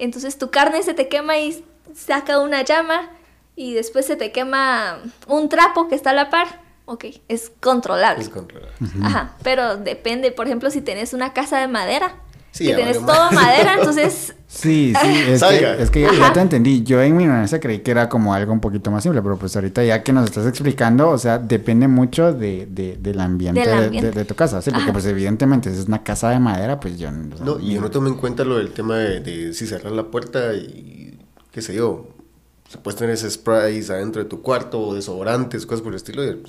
[0.00, 3.08] Entonces tu carne se te quema y saca una llama
[3.54, 6.63] y después se te quema un trapo que está a la par.
[6.86, 8.22] Ok, es controlable.
[8.22, 8.74] Es controlable.
[9.02, 12.16] Ajá, pero depende, por ejemplo, si tenés una casa de madera,
[12.54, 14.32] Sí, que tenés todo madera, entonces...
[14.46, 16.84] Sí, sí, es que, es que ya, te entendí.
[16.84, 19.56] Yo en mi ignorancia creí que era como algo un poquito más simple, pero pues
[19.56, 24.24] ahorita ya que nos estás explicando, o sea, depende mucho de, de del ambiente, De,
[24.24, 24.70] tu casa, ¿sí?
[24.70, 27.10] Porque pues evidentemente si es una casa de madera, pues yo...
[27.10, 30.54] no, y yo no tomé en cuenta lo del tema de, si cerrar la puerta
[30.54, 31.18] y
[31.50, 32.13] qué sé yo,
[32.68, 36.24] se puedes tener ese sprays adentro de tu cuarto o desodorantes, cosas por el estilo,
[36.24, 36.42] y el,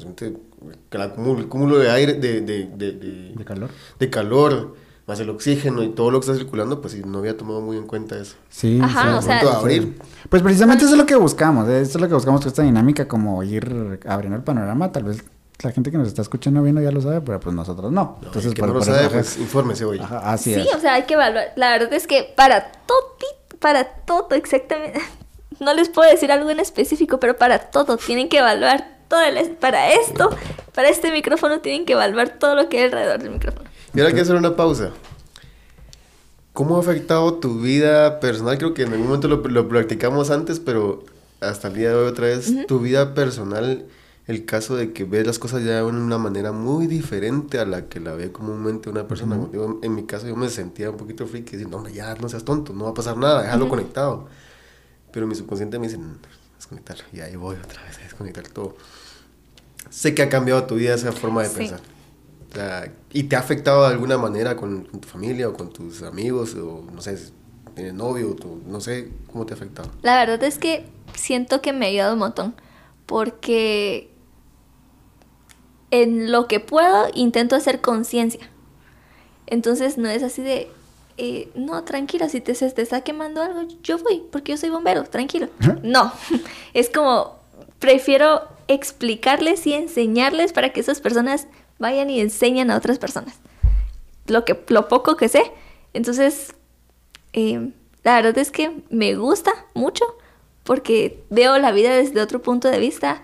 [0.91, 3.69] el cúmulo de aire, de, de, de, de calor.
[3.99, 4.75] De calor
[5.07, 7.85] más el oxígeno y todo lo que está circulando, pues no había tomado muy en
[7.85, 8.35] cuenta eso.
[8.49, 9.99] Sí, Ajá, o sea, abrir.
[10.29, 11.81] Pues precisamente eso es lo que buscamos, ¿eh?
[11.81, 15.23] eso es lo que buscamos con esta dinámica, como ir abriendo el panorama, tal vez
[15.61, 18.19] la gente que nos está escuchando viendo ya lo sabe, pero pues nosotros no.
[18.23, 20.01] Entonces, que no lo sabe, pues infórmese hoy.
[20.23, 21.53] así sí, o sea, hay que evaluar.
[21.55, 23.17] La verdad es que para todo,
[23.59, 24.99] para todo exactamente,
[25.59, 29.51] no les puedo decir algo en específico, pero para todo tienen que evaluar todo el,
[29.51, 30.29] para esto,
[30.73, 33.69] para este micrófono tienen que evaluar todo lo que hay alrededor del micrófono.
[33.93, 34.91] Y ahora hay que hacer una pausa.
[36.53, 38.57] ¿Cómo ha afectado tu vida personal?
[38.57, 41.03] Creo que en algún momento lo, practicamos antes, pero
[41.41, 43.85] hasta el día de hoy otra vez, tu vida personal,
[44.25, 47.87] el caso de que ves las cosas ya de una manera muy diferente a la
[47.87, 49.37] que la ve comúnmente una persona.
[49.81, 52.73] en mi caso yo me sentía un poquito friki, diciendo, hombre, ya no seas tonto,
[52.73, 54.27] no va a pasar nada, déjalo conectado.
[55.15, 55.97] Pero mi subconsciente me dice,
[56.57, 58.75] desconectar, y ahí voy otra vez a desconectar todo.
[59.89, 61.79] Sé que ha cambiado tu vida esa forma de pensar.
[63.13, 66.53] ¿Y te ha afectado de alguna manera con, tu familia o con tus amigos?
[66.55, 67.17] O no sé,
[67.75, 68.35] tienes novio,
[68.67, 69.89] no sé, ¿cómo te ha afectado?
[70.01, 72.53] La verdad es que siento que me ha ayudado un montón.
[73.05, 74.11] Porque
[75.91, 78.49] en lo que puedo intento hacer conciencia.
[79.47, 80.69] Entonces no es así de,
[81.17, 84.69] eh, no, tranquilo, si te, se te está quemando algo, yo voy, porque yo soy
[84.69, 85.47] bombero, tranquilo.
[85.83, 86.11] No,
[86.73, 87.39] es como,
[87.79, 91.47] prefiero explicarles y enseñarles para que esas personas
[91.77, 93.39] vayan y enseñan a otras personas
[94.27, 95.51] lo, que, lo poco que sé.
[95.93, 96.55] Entonces,
[97.33, 97.71] eh,
[98.03, 100.05] la verdad es que me gusta mucho
[100.63, 103.21] porque veo la vida desde otro punto de vista.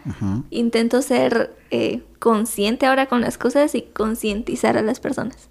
[0.51, 5.49] Intento ser eh, consciente ahora con las cosas y concientizar a las personas.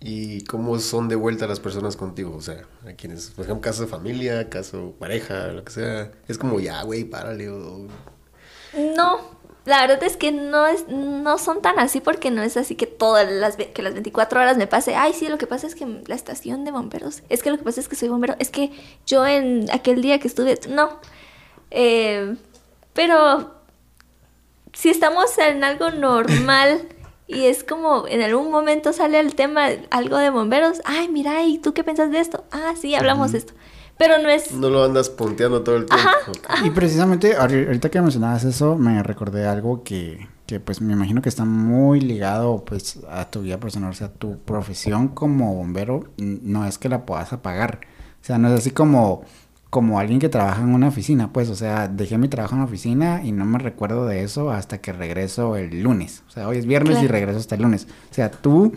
[0.00, 2.34] ¿Y cómo son de vuelta las personas contigo?
[2.34, 6.10] O sea, a quienes, por ejemplo, caso de familia, caso pareja, lo que sea.
[6.26, 7.50] Es como, ya, güey, párale.
[7.50, 7.86] O...
[8.96, 9.20] No,
[9.66, 12.86] la verdad es que no es no son tan así porque no es así que
[12.86, 16.02] todas las que las 24 horas me pase, ay, sí, lo que pasa es que
[16.06, 18.72] la estación de bomberos, es que lo que pasa es que soy bombero, es que
[19.06, 20.98] yo en aquel día que estuve, no.
[21.70, 22.36] Eh,
[22.94, 23.54] pero
[24.72, 26.88] si estamos en algo normal
[27.32, 31.58] y es como en algún momento sale el tema algo de bomberos, ay, mira, ¿y
[31.58, 32.44] tú qué piensas de esto?
[32.50, 33.52] Ah, sí, hablamos de esto.
[33.98, 34.52] Pero no es...
[34.52, 36.08] No lo andas punteando todo el tiempo.
[36.64, 41.28] Y precisamente ahorita que mencionabas eso, me recordé algo que, que pues me imagino que
[41.28, 46.66] está muy ligado pues a tu vida personal, o sea, tu profesión como bombero no
[46.66, 47.80] es que la puedas apagar.
[48.22, 49.22] O sea, no es así como
[49.70, 52.64] como alguien que trabaja en una oficina, pues, o sea, dejé mi trabajo en la
[52.66, 56.24] oficina y no me recuerdo de eso hasta que regreso el lunes.
[56.28, 57.86] O sea, hoy es viernes y regreso hasta el lunes.
[58.10, 58.72] O sea, tú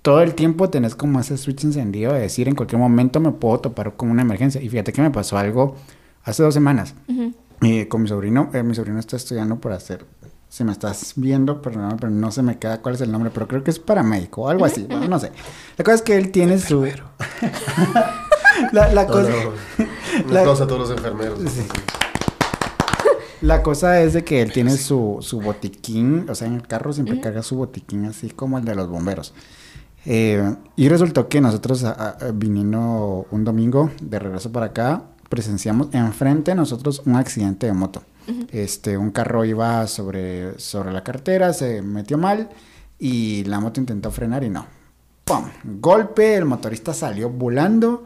[0.00, 3.58] todo el tiempo tenés como ese switch encendido de decir en cualquier momento me puedo
[3.58, 4.62] topar con una emergencia.
[4.62, 5.74] Y fíjate que me pasó algo
[6.22, 6.94] hace dos semanas.
[7.88, 10.06] con mi sobrino, eh, mi sobrino está estudiando por hacer
[10.48, 13.46] si me estás viendo, perdón, pero no se me queda cuál es el nombre, pero
[13.46, 15.30] creo que es paramédico o algo así, bueno, no sé.
[15.76, 16.86] La cosa es que él tiene su...
[18.72, 19.30] la, la cosa...
[20.24, 21.38] Un aplauso a todos los enfermeros.
[23.40, 26.92] La cosa es de que él tiene su, su botiquín, o sea, en el carro
[26.92, 29.32] siempre carga su botiquín así como el de los bomberos.
[30.06, 35.88] Eh, y resultó que nosotros a- a- viniendo un domingo de regreso para acá, presenciamos
[35.92, 38.02] enfrente de nosotros un accidente de moto.
[38.50, 42.50] Este, un carro iba sobre, sobre la carretera, se metió mal
[42.98, 44.66] y la moto intentó frenar y no.
[45.24, 45.44] ¡Pum!
[45.80, 48.04] Golpe, el motorista salió volando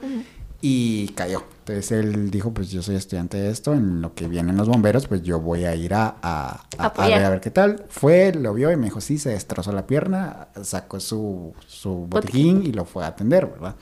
[0.65, 1.43] y cayó.
[1.59, 5.07] Entonces él dijo, pues yo soy estudiante de esto, en lo que vienen los bomberos,
[5.09, 6.49] pues yo voy a ir a, a,
[6.79, 7.19] a- a Apoyar.
[7.19, 7.85] ver, a ver qué tal.
[7.89, 12.63] Fue, lo vio y me dijo, sí, se destrozó la pierna, sacó su, su botiquín
[12.65, 13.75] y lo fue a atender, ¿verdad?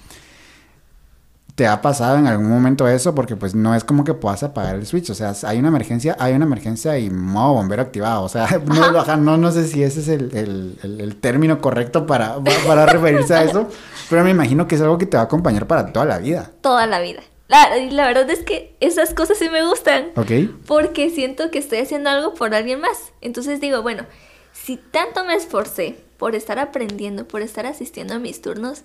[1.54, 3.14] ¿Te ha pasado en algún momento eso?
[3.14, 6.16] Porque pues no es como que puedas apagar el switch, o sea, hay una emergencia,
[6.18, 10.00] hay una emergencia y modo bombero activado, o sea, no, no, no sé si ese
[10.00, 13.68] es el, el- el- el término correcto para, pa- para referirse a eso,
[14.10, 16.50] pero me imagino que es algo que te va a acompañar para toda la vida,
[16.60, 17.22] Toda la vida.
[17.48, 20.10] La, la verdad es que esas cosas sí me gustan.
[20.16, 20.30] ¿ok?
[20.66, 23.12] Porque siento que estoy haciendo algo por alguien más.
[23.22, 24.04] Entonces digo, bueno,
[24.52, 28.82] si tanto me esforcé por estar aprendiendo, por estar asistiendo a mis turnos,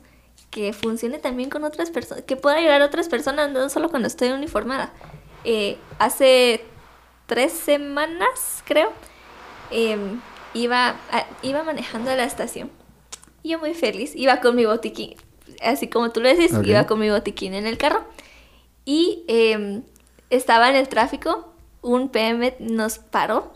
[0.49, 4.07] que funcione también con otras personas, que pueda ayudar a otras personas, no solo cuando
[4.07, 4.93] estoy uniformada.
[5.43, 6.63] Eh, hace
[7.27, 8.91] tres semanas, creo,
[9.69, 10.21] em,
[10.53, 12.71] iba, a- iba manejando a la estación.
[13.47, 15.15] Yo muy feliz, iba con mi botiquín,
[15.61, 16.65] así como tú lo decís, Ok.
[16.65, 18.03] iba con mi botiquín en el carro.
[18.85, 19.83] Y em,
[20.29, 23.51] estaba en el tráfico, un PM nos paró.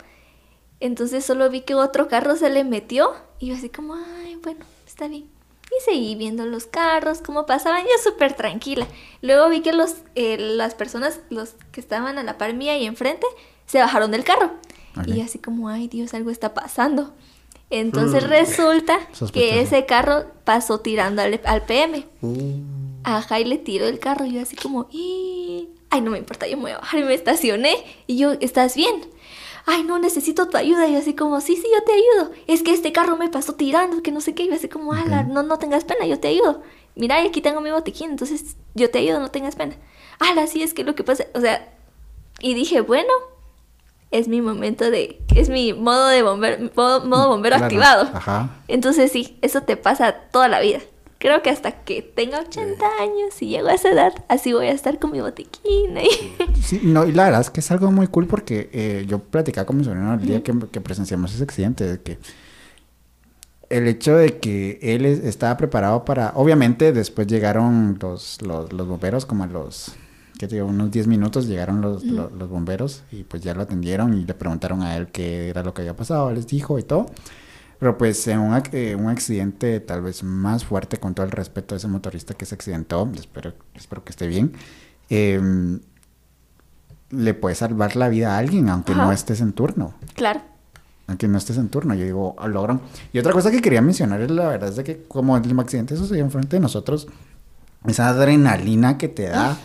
[0.78, 4.64] Entonces solo vi que otro carro se le metió y yo así como, ay, bueno,
[4.86, 5.28] está bien.
[5.66, 8.86] Y seguí viendo los carros, cómo pasaban, yo súper tranquila.
[9.22, 12.86] Luego vi que los, eh, las personas, los que estaban a la par mía y
[12.86, 13.26] enfrente,
[13.66, 14.52] se bajaron del carro.
[14.98, 15.08] Ok.
[15.08, 17.12] Y así como, ay Dios, algo está pasando.
[17.70, 18.28] Entonces Mm.
[18.28, 19.32] resulta Sospechoso.
[19.32, 22.06] que ese carro pasó tirando al, al PM.
[22.20, 22.54] Uh,
[23.04, 24.26] Ajá, y le tiró el carro.
[24.26, 24.88] Y yo así como,
[25.90, 27.76] ay, no me importa, yo me voy a bajar y me estacioné.
[28.06, 29.02] Y yo, ¿estás bien?
[29.66, 30.88] Ay, no, necesito tu ayuda.
[30.88, 32.32] Y yo así como, sí, sí, yo te ayudo.
[32.46, 34.42] Es que este carro me pasó tirando, que no sé qué.
[34.44, 36.62] Y yo así como, ala, no, no tengas pena, yo te ayudo.
[36.96, 39.76] Mira, aquí tengo mi botiquín, entonces yo te ayudo, no tengas pena.
[40.18, 41.72] Ala, sí, es que lo que pasa, o sea,
[42.40, 43.12] y dije, bueno,
[44.10, 48.10] es mi momento de, es mi modo de bombero, modo, modo bombero Claro, activado.
[48.12, 48.50] Ajá.
[48.68, 50.80] Entonces sí, eso te pasa toda la vida.
[51.18, 54.72] Creo que hasta que tenga 80 años y llego a esa edad, así voy a
[54.72, 55.98] estar con mi botiquín.
[55.98, 56.08] ahí.
[56.62, 59.66] Sí, no, y la verdad es que es algo muy cool porque eh, yo platicaba
[59.66, 62.18] con mi sobrino el día que, que presenciamos ese accidente, de que
[63.68, 68.88] el hecho de que él es- estaba preparado para, obviamente después llegaron los, los, los
[68.88, 69.92] bomberos como a los,
[70.40, 70.68] ¿qué te digo?
[70.68, 74.32] Unos 10 minutos llegaron los, los, los bomberos y pues ya lo atendieron y le
[74.32, 77.10] preguntaron a él qué era lo que había pasado, les dijo y todo.
[77.78, 81.74] Pero pues en un, eh, un accidente tal vez más fuerte con todo el respeto
[81.74, 84.52] a ese motorista que se accidentó, espero, espero que esté bien,
[85.10, 85.80] em,
[87.10, 89.12] le puede salvar la vida a alguien aunque no Ajá.
[89.12, 89.92] estés en turno.
[90.14, 90.40] Claro.
[91.06, 92.80] Aunque no estés en turno, yo digo, "Ah, logran.
[93.12, 95.96] Y otra cosa que quería mencionar es la verdad es de que como el accidente
[95.98, 97.08] sucedió enfrente de nosotros,
[97.86, 99.58] esa adrenalina que te da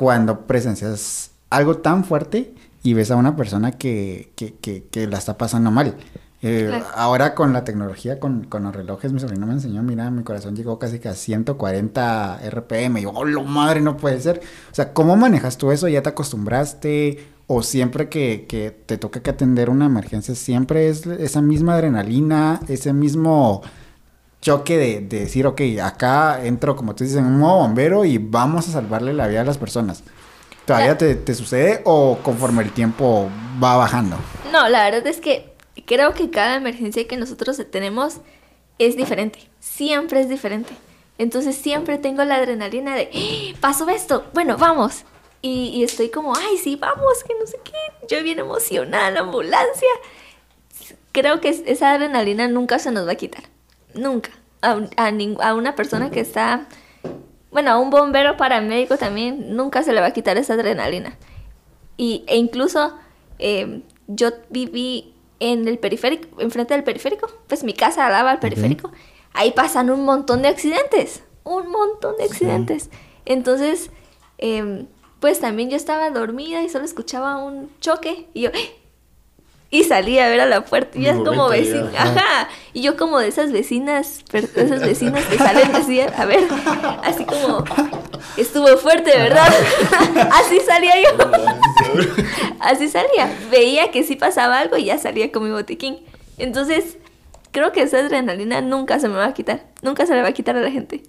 [0.00, 5.18] cuando presencias algo tan fuerte y ves a una persona que, que, que, que la
[5.18, 5.94] está pasando mal.
[6.40, 6.86] Eh, Claro.
[6.94, 10.56] Ahora con la tecnología, con, con los relojes, mi sobrino me enseñó, mira, mi corazón
[10.56, 12.96] llegó casi que a 140 RPM.
[12.96, 14.40] Y yo, oh, lo madre, no puede ser.
[14.72, 15.86] O sea, ¿cómo manejas tú eso?
[15.86, 17.18] ¿Ya te acostumbraste?
[17.46, 22.60] ¿O siempre que, que te toca que atender una emergencia, siempre es esa misma adrenalina,
[22.68, 23.60] ese mismo
[24.40, 28.18] choque de, de decir, ok, acá entro, como tú dices, en un modo bombero y
[28.18, 30.02] vamos a salvarle la vida a las personas?
[30.64, 33.28] ¿Todavía te, te sucede o conforme el tiempo
[33.62, 34.16] va bajando?
[34.52, 35.52] No, la verdad es que
[35.86, 38.18] creo que cada emergencia que nosotros tenemos
[38.78, 39.40] es diferente.
[39.58, 40.72] Siempre es diferente.
[41.18, 43.56] Entonces siempre tengo la adrenalina de, "¡Ah!
[43.60, 45.04] pasó esto, bueno, vamos.
[45.42, 47.72] Y, y estoy como, ay, sí, vamos, que no sé qué.
[48.14, 49.88] Yo bien emocionada la ambulancia.
[51.12, 53.44] Creo que es- esa adrenalina nunca se nos va a quitar.
[53.94, 54.30] Nunca.
[54.62, 56.66] A, una persona que está,
[57.50, 61.16] bueno, a un bombero paramédico también, nunca se le va a quitar esa adrenalina.
[61.96, 62.94] Y, e incluso
[63.38, 68.92] eh, yo viví en el periférico, enfrente del periférico, pues mi casa daba al periférico.
[69.32, 72.90] Ahí pasan un montón de accidentes, un montón de accidentes.
[73.24, 73.90] Entonces,
[74.38, 74.86] em,
[75.20, 78.50] pues también yo estaba dormida y solo escuchaba un choque y yo...
[79.72, 81.90] Y salí a ver a la puerta y Mi es como vecina.
[81.92, 82.02] ya.
[82.02, 82.48] Ajá.
[82.72, 86.40] Y yo como de esas vecinas, de esas vecinas que salen así, a ver,
[87.04, 87.64] así como,
[88.36, 89.46] estuvo fuerte, ¿verdad?
[90.32, 91.30] así salía yo.
[92.58, 93.32] así salía.
[93.50, 96.00] Veía que sí pasaba algo y ya salía con mi botiquín.
[96.36, 96.98] Entonces,
[97.52, 99.66] creo que esa adrenalina nunca se me va a quitar.
[99.82, 101.02] Nunca se le va a quitar a la gente.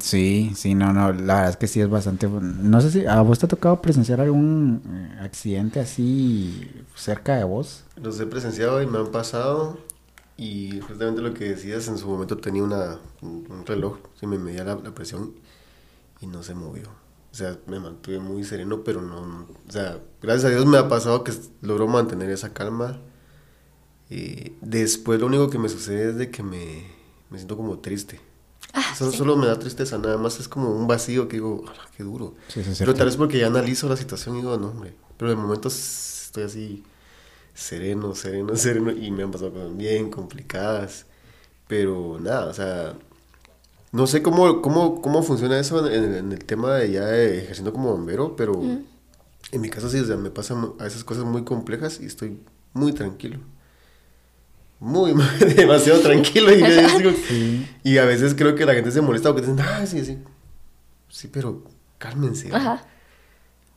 [0.00, 2.28] Sí, sí, no, no, la verdad es que sí es bastante...
[2.28, 7.44] No sé si a vos te ha tocado presenciar algún eh, accidente así cerca de
[7.44, 7.84] vos.
[8.02, 9.78] Los he presenciado y me han pasado.
[10.36, 14.64] Y justamente lo que decías, en su momento tenía una, un reloj, se me medía
[14.64, 15.34] la, presión
[16.20, 16.88] y no se movió.
[17.30, 20.88] O sea, me mantuve muy sereno, pero no, o sea, gracias a Dios me ha
[20.88, 22.98] pasado que logro mantener esa calma.
[24.10, 26.84] Y después lo único que me sucede es de que me,
[27.30, 28.20] me siento como triste.
[28.96, 32.02] Solo, solo me da tristeza, nada más es como un vacío que digo, "Ala, qué
[32.02, 32.34] duro.
[32.48, 34.94] Sí, eso es pero tal vez porque ya analizo la situación y digo, no, hombre.
[35.16, 36.82] Pero de momento estoy así
[37.54, 41.06] sereno, sereno, sereno y me han pasado cosas bien complicadas.
[41.68, 42.94] Pero nada, o sea,
[43.92, 47.72] no sé cómo, cómo, cómo funciona eso en, en- en el tema de ya ejerciendo
[47.72, 48.60] como bombero, pero
[49.52, 52.38] en mi caso sí, o sea, me pasan a esas cosas muy complejas y estoy
[52.72, 53.38] muy tranquilo.
[54.80, 55.24] Muy, muy-
[55.56, 56.52] demasiado tranquilo.
[56.54, 56.66] Y, yo
[56.98, 60.18] digo- y a veces creo que la gente se molesta porque dicen, ah, sí, sí.
[61.08, 61.62] Sí, pero
[61.98, 62.48] cálmense.
[62.48, 62.56] ¿no?".
[62.56, 62.84] Ajá.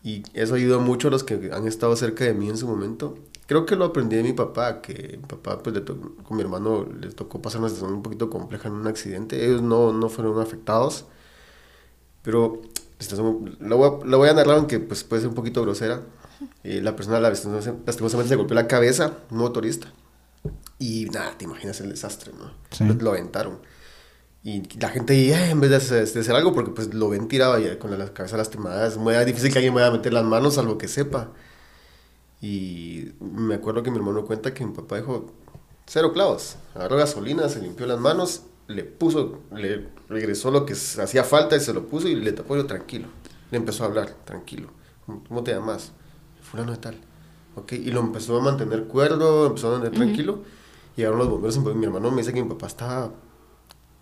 [0.04, 3.18] Y eso ayudó mucho a los que han estado cerca de mí en su momento.
[3.46, 6.44] Creo que lo aprendí de mi papá, que mi papá, pues, le to- con mi
[6.44, 9.46] hermano les tocó pasar una situación un poquito compleja en un accidente.
[9.46, 11.06] Ellos no, no fueron afectados,
[12.24, 12.62] pero
[13.00, 16.02] la la voy, a, la voy a narrar, aunque pues, puede ser un poquito grosera.
[16.64, 19.92] Eh, la persona lastimosamente lastimosamente se golpeó la cabeza, un motorista.
[20.80, 22.52] Y nada, te imaginas el desastre, ¿no?
[22.72, 22.86] Sí.
[22.86, 23.60] Lo, lo aventaron.
[24.44, 27.28] Y la gente eh, en vez de hacer, de hacer algo, porque pues lo ven
[27.28, 30.14] tirado y con la, la cabeza lastimada, es muy difícil que alguien vaya a meter
[30.14, 31.32] las manos, salvo que sepa.
[32.42, 35.34] Y me acuerdo que mi hermano cuenta que mi papá dijo,
[35.86, 41.24] cero clavos, agarró gasolina, se limpió las manos, le puso, le regresó lo que hacía
[41.24, 43.08] falta y se lo puso y le tapó yo tranquilo.
[43.50, 44.70] Le empezó a hablar, tranquilo.
[45.28, 45.94] ¿Cómo te llamas?
[46.42, 46.98] Fulano de tal.
[47.56, 50.44] Ok, y lo empezó a mantener cuerdo, empezó a mantener tranquilo.
[50.98, 53.12] Llegaron los bomberos y mi hermano me dice que mi papá estaba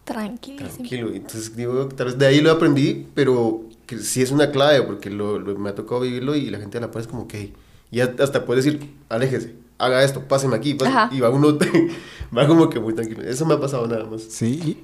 [0.06, 0.68] Tranquilo.
[0.68, 1.12] tranquilo.
[1.14, 4.82] Y Entonces digo, tal vez de ahí lo aprendí, pero que sí es una clave
[4.84, 7.28] porque lo, lo- me ha tocado vivirlo y la gente a la par es como
[7.28, 7.54] que,
[7.92, 11.10] y ya hasta puede decir, aléjese, haga esto, páseme aquí, páseme", Ajá.
[11.14, 11.58] y va uno,
[12.38, 13.24] va como que muy tranquilo.
[13.24, 14.22] Eso me ha pasado nada más.
[14.24, 14.84] Sí, y-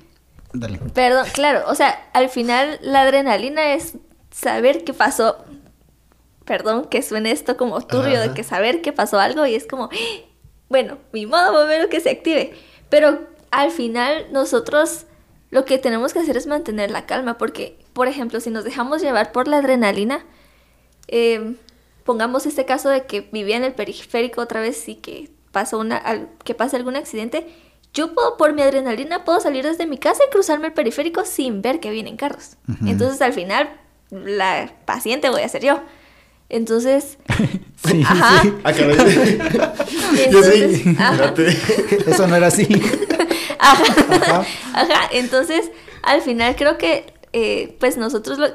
[0.53, 0.79] dale.
[0.93, 3.93] Perdón, claro, o sea, al final la adrenalina es
[4.31, 5.37] saber qué pasó.
[6.45, 8.27] Perdón que suene esto como turbio, Ajá.
[8.29, 9.89] de que saber que pasó algo y es como,
[10.71, 12.53] bueno, mi modo bombero que se active.
[12.89, 13.19] Pero
[13.51, 15.05] al final nosotros
[15.51, 19.01] lo que tenemos que hacer es mantener la calma, porque, por ejemplo, si nos dejamos
[19.01, 20.25] llevar por la adrenalina,
[21.07, 21.55] eh,
[22.05, 25.97] pongamos este caso de que vivía en el periférico otra vez y que pasó una,
[25.97, 27.47] al- que pase algún accidente,
[27.93, 31.61] yo puedo, por mi adrenalina, puedo salir desde mi casa y cruzarme el periférico sin
[31.61, 32.55] ver que vienen carros.
[32.87, 33.69] Entonces, al final,
[34.09, 35.81] la paciente voy a ser yo.
[36.53, 37.17] Entonces,
[37.83, 38.41] Sí, Ajá.
[38.43, 38.53] sí.
[38.63, 38.71] Ah.
[38.73, 41.13] Yo entonces, sí, ajá.
[41.33, 41.57] espérate.
[42.11, 42.67] Eso no era así.
[43.59, 44.45] Ajá.
[44.73, 45.71] Ajá, entonces
[46.03, 48.47] al final creo que eh, pues nosotros lo,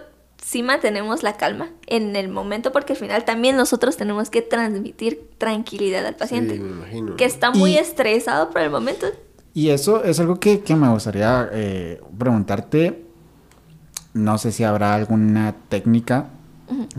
[0.44, 5.28] sí mantenemos la calma en el momento porque al final también nosotros tenemos que transmitir
[5.38, 7.16] tranquilidad al paciente Sí, me imagino.
[7.16, 9.06] que está muy Y- estresado por el momento.
[9.54, 13.04] Y eso es algo que, que me gustaría eh, preguntarte.
[14.12, 16.28] No sé si habrá alguna técnica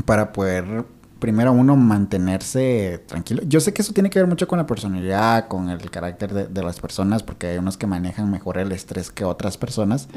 [0.06, 0.86] para poder,
[1.20, 3.44] primero uno, mantenerse tranquilo.
[3.46, 6.48] Yo sé que eso tiene que ver mucho con la personalidad, con el carácter de,
[6.48, 10.08] de las personas, porque hay unos que manejan mejor el estrés que otras personas.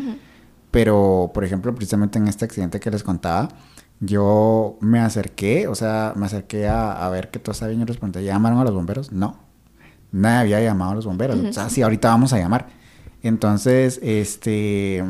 [0.70, 3.48] Pero, por ejemplo, precisamente en este accidente que les contaba,
[3.98, 7.84] yo me acerqué, o sea, me acerqué a, a ver que todo estaba bien y
[7.84, 9.12] les pregunté, ¿ya llamaron a los bomberos?
[9.12, 9.50] No
[10.12, 11.38] nadie había llamado a los bomberos.
[11.38, 12.68] O sea, sí, ahorita vamos a llamar.
[13.22, 15.04] Entonces, este,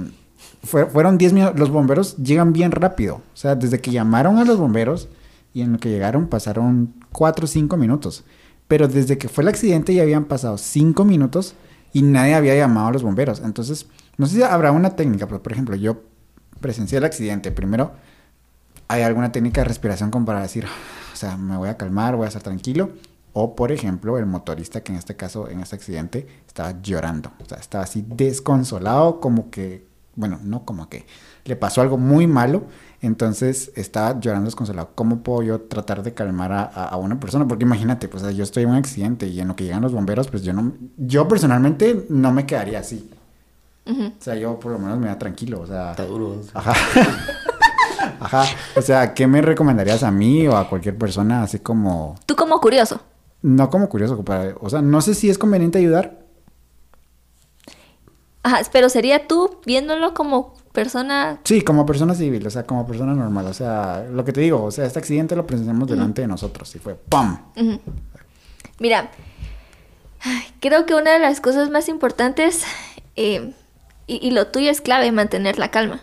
[0.62, 1.58] fue- fueron 10 minutos.
[1.58, 3.16] Los bomberos llegan bien rápido.
[3.16, 5.08] O sea, desde que llamaron a los bomberos
[5.54, 8.24] y en lo que llegaron pasaron 4 o 5 minutos.
[8.68, 11.54] Pero desde que fue el accidente ya habían pasado 5 minutos
[11.92, 13.40] y nadie había llamado a los bomberos.
[13.44, 16.02] Entonces, no sé si habrá una técnica, pero por ejemplo, yo
[16.60, 17.50] presencié el accidente.
[17.50, 17.92] Primero,
[18.86, 20.66] hay alguna técnica de respiración como para decir,
[21.12, 22.90] o sea, me voy a calmar, voy a estar tranquilo.
[23.32, 27.30] O, por ejemplo, el motorista que en este caso, en este accidente, estaba llorando.
[27.40, 29.86] O sea, estaba así desconsolado, como que,
[30.20, 31.06] bueno, no como que
[31.44, 32.62] le pasó algo muy malo.
[33.02, 34.90] Entonces estaba llorando desconsolado.
[34.94, 37.48] ¿Cómo puedo yo tratar de calmar a, a- una persona?
[37.48, 40.28] Porque imagínate, pues yo estoy en un accidente y en lo que llegan los bomberos,
[40.28, 43.10] pues yo no, yo personalmente no me quedaría así.
[43.86, 45.62] O sea, yo por lo menos me da tranquilo.
[45.62, 46.36] O sea, Está duro.
[46.44, 46.50] sí.
[46.54, 46.74] Ajá.
[48.20, 48.44] Ajá.
[48.76, 52.16] O sea, ¿qué me recomendarías a mí o a cualquier persona así como...
[52.26, 53.00] Tú como curioso.
[53.42, 54.54] No como curioso, para...
[54.60, 56.19] o sea, no sé si es conveniente ayudar.
[58.42, 61.40] Ajá, pero sería tú viéndolo como persona.
[61.44, 63.46] Sí, como persona civil, o sea, como persona normal.
[63.46, 66.74] O sea, lo que te digo, o sea, este accidente lo presentamos delante de nosotros
[66.74, 66.96] y fue.
[67.56, 67.80] Ujú.
[68.78, 69.10] Mira,
[70.60, 72.62] creo que una de las cosas más importantes,
[73.16, 73.52] eh,
[74.06, 76.02] y, y lo tuyo es clave, mantener la calma.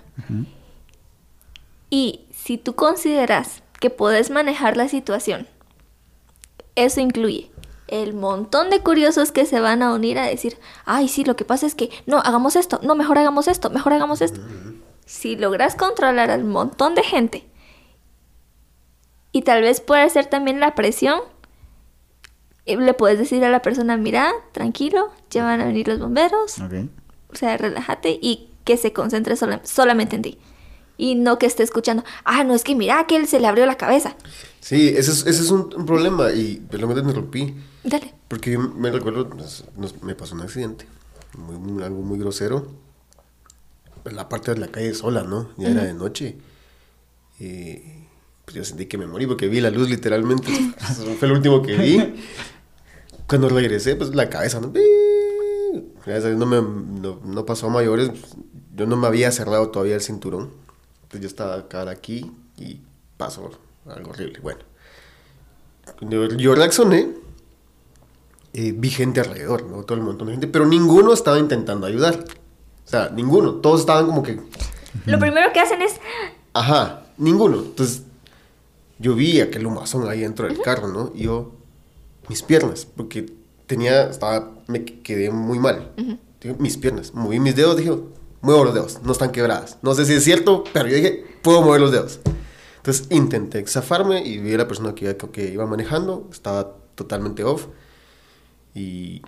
[1.90, 5.48] Y si tú consideras que puedes manejar la situación,
[6.76, 7.50] eso incluye
[7.88, 11.46] el montón de curiosos que se van a unir a decir, ay, sí, lo que
[11.46, 14.40] pasa es que, no, hagamos esto, no, mejor hagamos esto, mejor hagamos esto.
[15.06, 17.48] Si logras controlar al montón de gente
[19.32, 21.20] y tal vez puede ser también la presión,
[22.66, 26.60] eh, le puedes decir a la persona, mira, tranquilo, ya van a venir los bomberos,
[27.32, 30.38] o sea, relájate y que se concentre sola- solamente en ti.
[31.00, 33.66] Y no que esté escuchando, ah, no, es que mira que él se le abrió
[33.68, 34.16] la cabeza.
[34.60, 37.56] Sí, ese es, ese es un, un problema y perdón que te interrumpí.
[37.90, 38.14] Dale.
[38.28, 39.64] Porque yo me recuerdo, nos-
[40.02, 40.86] me pasó un accidente,
[41.38, 42.68] muy, algo muy grosero.
[44.06, 45.50] En la parte de la calle sola, ¿no?
[45.58, 46.38] Ya era de noche.
[47.40, 47.76] Y
[48.46, 50.48] pues yo sentí que me morí porque vi la luz literalmente.
[51.20, 52.16] Fue lo último que vi.
[53.28, 54.72] Cuando regresé, pues la cabeza, ¿no?
[56.38, 58.10] No, me, no, no pasó a mayores.
[58.76, 60.52] Yo no me había cerrado todavía el cinturón.
[61.04, 62.80] Entonces yo estaba acá aquí y
[63.18, 63.50] pasó
[63.86, 64.40] algo horrible.
[64.42, 64.60] Bueno.
[66.02, 67.10] Yo, yo reaccioné
[68.60, 69.84] eh, vi gente alrededor, ¿no?
[69.84, 72.26] Todo el montón de gente, pero ninguno estaba intentando ayudar.
[72.86, 73.54] O sea, ninguno.
[73.58, 74.40] Todos estaban como que,
[75.06, 75.98] Lo primero que hacen es,
[76.54, 77.58] ajá, ninguno.
[77.58, 78.02] Entonces,
[78.98, 81.12] yo vi aquel humazón ahí dentro del carro, ¿no?
[81.14, 81.52] Y yo,
[82.30, 83.32] mis piernas, porque
[83.68, 85.92] tenía, estaba, me quedé muy mal.
[86.42, 87.96] Digo, mis piernas, moví mis dedos, dije,
[88.42, 89.78] muevo los dedos, no están quebradas.
[89.84, 92.22] No sé si es cierto, pero yo dije, puedo mover los dedos.
[92.78, 97.44] Entonces intenté zafarme y vi a la persona que iba, que iba manejando, estaba totalmente
[97.44, 97.68] off.
[98.78, 99.24] Y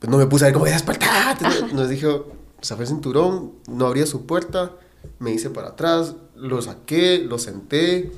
[0.00, 1.38] pues no me puse a ver cómo despertar.
[1.72, 2.32] Nos dijo,
[2.62, 4.72] zafé el cinturón, no abría su puerta,
[5.20, 8.10] me hice para atrás, lo saqué, lo senté,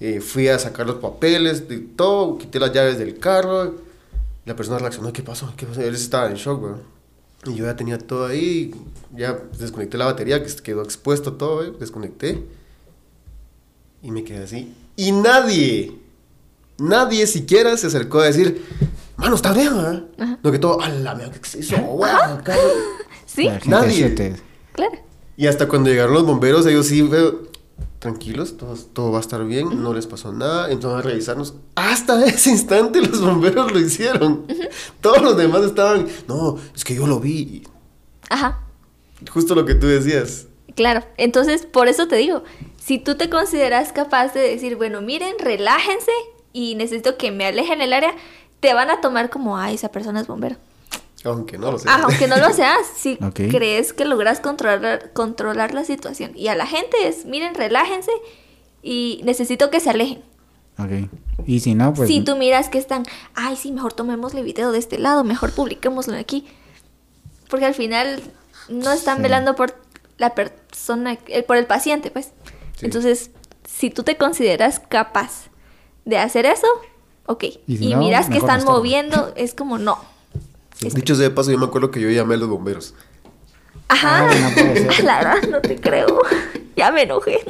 [0.00, 3.74] eh, fui a sacar los papeles, de todo, quité las llaves del carro.
[4.46, 5.52] La persona reaccionó, ¿qué pasó?
[5.54, 5.82] ¿Qué pasó?
[5.82, 6.82] Él estaba en shock, weón.
[7.44, 8.72] Y yo ya tenía todo ahí,
[9.14, 12.42] ya desconecté la batería, que quedó expuesto todo, eh, desconecté.
[14.02, 14.74] Y me quedé así.
[14.96, 15.98] Y nadie,
[16.78, 18.64] nadie siquiera se acercó a decir,
[19.22, 19.72] mano, está bien,
[20.18, 20.36] ¿eh?
[20.42, 21.76] No, que todo, a la mierda, ¿qué se hizo?
[21.78, 22.60] Wow, carro".
[23.26, 24.36] sí, Nadie.
[24.72, 24.92] claro.
[25.36, 27.42] Y hasta cuando llegaron los bomberos, ellos sí, veo,
[27.98, 31.54] tranquilos, todo, todo va a estar bien, no les pasó nada, entonces a revisarnos.
[31.74, 34.44] Hasta ese instante los bomberos lo hicieron.
[35.00, 37.62] Todos los demás estaban, no, es que yo lo vi.
[38.28, 38.60] Ajá.
[39.30, 40.46] Justo lo que tú decías.
[40.74, 42.42] Claro, entonces por eso te digo,
[42.76, 46.10] si tú te consideras capaz de decir, bueno, miren, relájense
[46.52, 48.14] y necesito que me alejen el área,
[48.62, 50.54] te van a tomar como, ay, esa persona es bombero.
[51.24, 51.88] Aunque no lo sé.
[51.90, 56.30] Ah, aunque no lo seas, si crees que logras controlar, controlar la situación.
[56.36, 58.12] Y a la gente es, miren, relájense
[58.82, 60.22] y necesito que se alejen.
[60.78, 61.10] Ok.
[61.44, 62.08] Y si no, pues.
[62.08, 63.04] si tú miras que están,
[63.34, 66.46] ay, sí, mejor tomémosle video de este lado, mejor publiquémoslo aquí.
[67.50, 68.22] Porque al final
[68.68, 69.22] no están Sí.
[69.24, 69.74] velando por
[70.18, 72.26] la persona, eh, por el paciente, pues.
[72.78, 72.86] Sí.
[72.86, 73.32] Entonces,
[73.68, 75.50] si tú te consideras capaz
[76.04, 76.66] de hacer eso,
[77.26, 77.44] ok.
[77.44, 79.98] Y Y, si no, miras que están no moviendo, es como no.
[80.80, 82.94] Es- Dicho sea de paso, yo me acuerdo que yo llamé a los bomberos.
[83.88, 84.28] Ajá.
[84.28, 86.06] Ay, no la verdad, no te creo.
[86.76, 87.40] ya me enojé.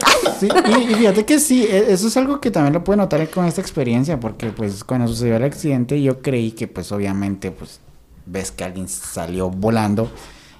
[0.40, 3.28] Sí, y, y fíjate que sí, e- eso es algo que también lo puede notar
[3.30, 7.80] con esta experiencia, porque pues cuando sucedió el accidente yo creí que pues obviamente pues
[8.26, 10.10] ves que alguien salió volando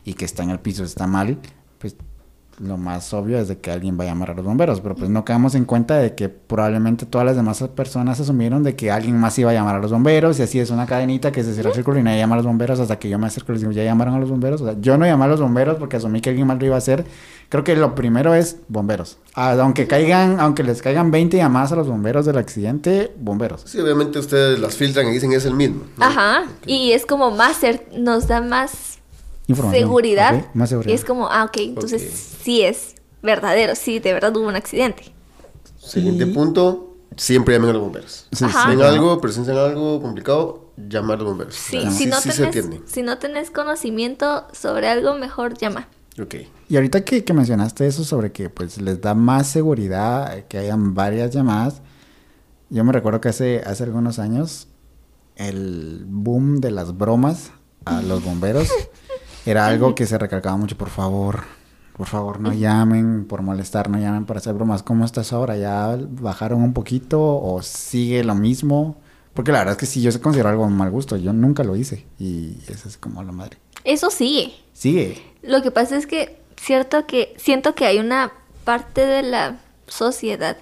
[0.04, 1.38] y que está en el piso, está mal,
[2.62, 5.10] lo más obvio es de que alguien va a llamar a los bomberos, pero pues
[5.10, 9.18] no quedamos en cuenta de que probablemente todas las demás personas asumieron de que alguien
[9.18, 11.70] más iba a llamar a los bomberos y así es una cadenita que se cierra
[11.70, 13.62] el círculo y nadie llama a los bomberos hasta que yo me acerco y les
[13.62, 15.96] digo, ya llamaron a los bomberos, o sea, yo no llamé a los bomberos porque
[15.96, 17.04] asumí que alguien más lo iba a hacer,
[17.48, 21.76] creo que lo primero es bomberos, Ah, aunque caigan, aunque les caigan 20 llamadas a
[21.76, 23.62] los bomberos del accidente, bomberos.
[23.64, 25.84] Sí, obviamente ustedes las filtran y dicen es el mismo.
[25.96, 26.04] ¿no?
[26.04, 26.44] Ajá.
[26.66, 27.60] Y es como más,
[27.96, 29.01] nos da más
[29.46, 30.46] Información, seguridad.
[30.54, 30.92] más seguridad.
[30.92, 32.02] Y es como, ah, ok, entonces
[32.42, 35.12] sí es verdadero, sí, de verdad hubo un accidente.
[35.78, 38.26] Siguiente Y- punto, siempre llamen a los bomberos.
[38.32, 41.54] Sí, sí, Ven algo, presencian algo complicado, llamar a los bomberos.
[41.54, 41.90] Sí, Claro.
[41.96, 45.88] si, no sí se tenés, si no tenés conocimiento sobre algo, mejor llama.
[46.20, 46.34] Ok.
[46.68, 50.94] Y ahorita que, que mencionaste eso sobre que pues les da más seguridad que hayan
[50.94, 51.82] varias llamadas,
[52.70, 54.68] yo me recuerdo que hace, hace algunos años
[55.36, 57.50] el boom de las bromas
[57.84, 58.68] a los bomberos
[59.46, 61.44] era algo que se recalcaba mucho, por favor,
[61.96, 64.82] por favor no llamen por molestar, no llamen para hacer bromas.
[64.82, 65.56] ¿Cómo estás ahora?
[65.56, 68.96] ¿Ya bajaron un poquito o sigue lo mismo?
[69.34, 71.76] Porque la verdad es que sí, yo se considero algo mal gusto, yo nunca lo
[71.76, 73.58] hice y eso es como la madre.
[73.84, 74.52] Eso sigue.
[74.72, 75.22] Sigue.
[75.42, 78.32] Lo que pasa es que cierto que siento que hay una
[78.64, 80.56] parte de la sociedad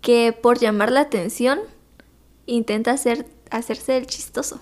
[0.00, 1.58] que por llamar la atención
[2.46, 4.60] intenta hacer, hacerse el chistoso.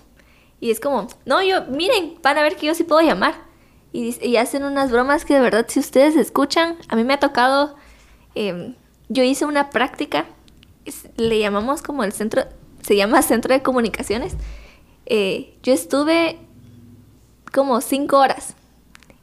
[0.63, 3.35] Y es como, no, yo, miren, van a ver que yo sí puedo llamar.
[3.91, 7.19] Y, y hacen unas bromas que de verdad, si ustedes escuchan, a mí me ha
[7.19, 7.75] tocado,
[8.33, 8.73] em,
[9.09, 10.25] yo hice una práctica,
[10.85, 12.43] es- le llamamos como el centro,
[12.81, 14.37] se llama Centro de Comunicaciones.
[15.05, 16.37] Eh, yo estuve
[17.51, 18.55] como cinco horas.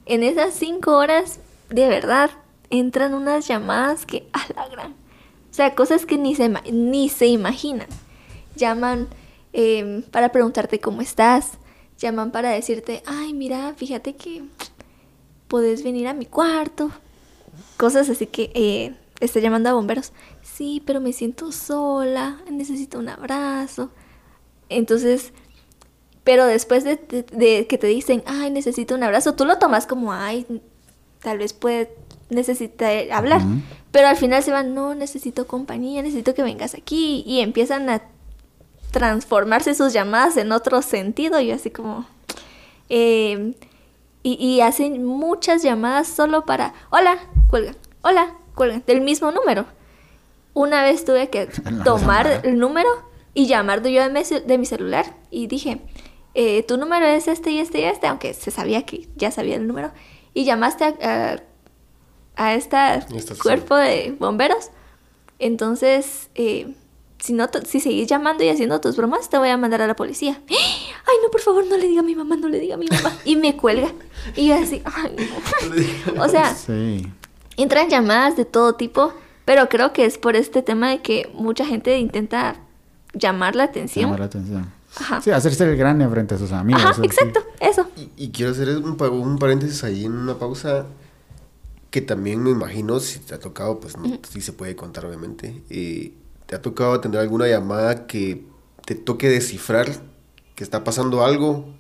[0.05, 2.28] En esas cinco horas, de verdad,
[2.68, 4.91] entran unas llamadas que a la gran.
[4.93, 7.88] O sea, cosas que ni se, ni se imaginan.
[8.57, 9.09] Llaman
[9.53, 11.53] em, para preguntarte cómo estás.
[11.98, 14.42] Llaman para decirte, ay, mira, fíjate que
[15.48, 16.90] puedes venir a mi cuarto.
[17.76, 20.12] Cosas así que eh, está llamando a bomberos.
[20.42, 23.90] Sí, pero me siento sola, necesito un abrazo.
[24.68, 25.32] Entonces,
[26.24, 29.86] pero después de, de- de que te dicen, ay, necesito un abrazo, tú lo tomas
[29.86, 30.46] como, ay,
[31.22, 31.90] tal vez puede
[32.30, 33.42] necesitar hablar.
[33.90, 37.24] Pero al final se van, no, necesito compañía, necesito que vengas aquí.
[37.26, 38.03] Y empiezan a
[38.91, 41.41] transformarse sus llamadas en otro sentido.
[41.41, 42.07] Y así como...
[42.88, 43.55] eh,
[44.22, 47.18] y, y hacen muchas llamadas solo para, hola,
[47.49, 49.66] cuelgan, hola, cuelgan, del mismo número.
[50.53, 51.47] Una vez tuve que
[51.84, 52.88] tomar el número
[53.32, 55.80] y llamar yo de mi, celular y dije,
[56.34, 59.57] eh, tu número es este y este y este, aunque se sabía que ya sabía
[59.57, 59.93] el número,
[60.34, 61.41] y llamaste a,
[62.36, 63.34] a, sí.
[63.43, 64.70] cuerpo de bomberos,
[65.38, 66.74] entonces, eh,
[67.20, 69.94] si, no si seguís llamando y haciendo tus bromas, te voy a mandar a la
[69.96, 70.40] policía.
[70.48, 72.86] Ay, no, por favor, no le diga a mi mamá, no le diga a mi
[72.86, 73.12] mamá.
[73.24, 73.92] Y me cuelga.
[74.36, 75.16] Y yo así, ay,
[76.14, 76.22] no.
[76.24, 77.06] O sea, Sí.
[77.56, 79.12] entran llamadas de todo tipo,
[79.44, 82.56] pero creo que es por este tema de que mucha gente intenta
[83.14, 84.04] llamar la atención.
[84.06, 84.72] Llamar la atención.
[84.96, 85.20] Ajá.
[85.22, 86.82] Sí, hacerse el grande frente a sus amigos.
[86.84, 87.88] Ajá, exacto, eso.
[87.96, 90.86] Y, y quiero hacer un paréntesis ahí en una pausa
[91.90, 95.62] que también me imagino, si te ha tocado, pues no, sí se puede contar obviamente.
[95.70, 96.12] eh,
[96.51, 98.44] ¿Te ha tocado tener alguna llamada que
[98.84, 99.86] te toque descifrar
[100.57, 101.72] que está pasando algo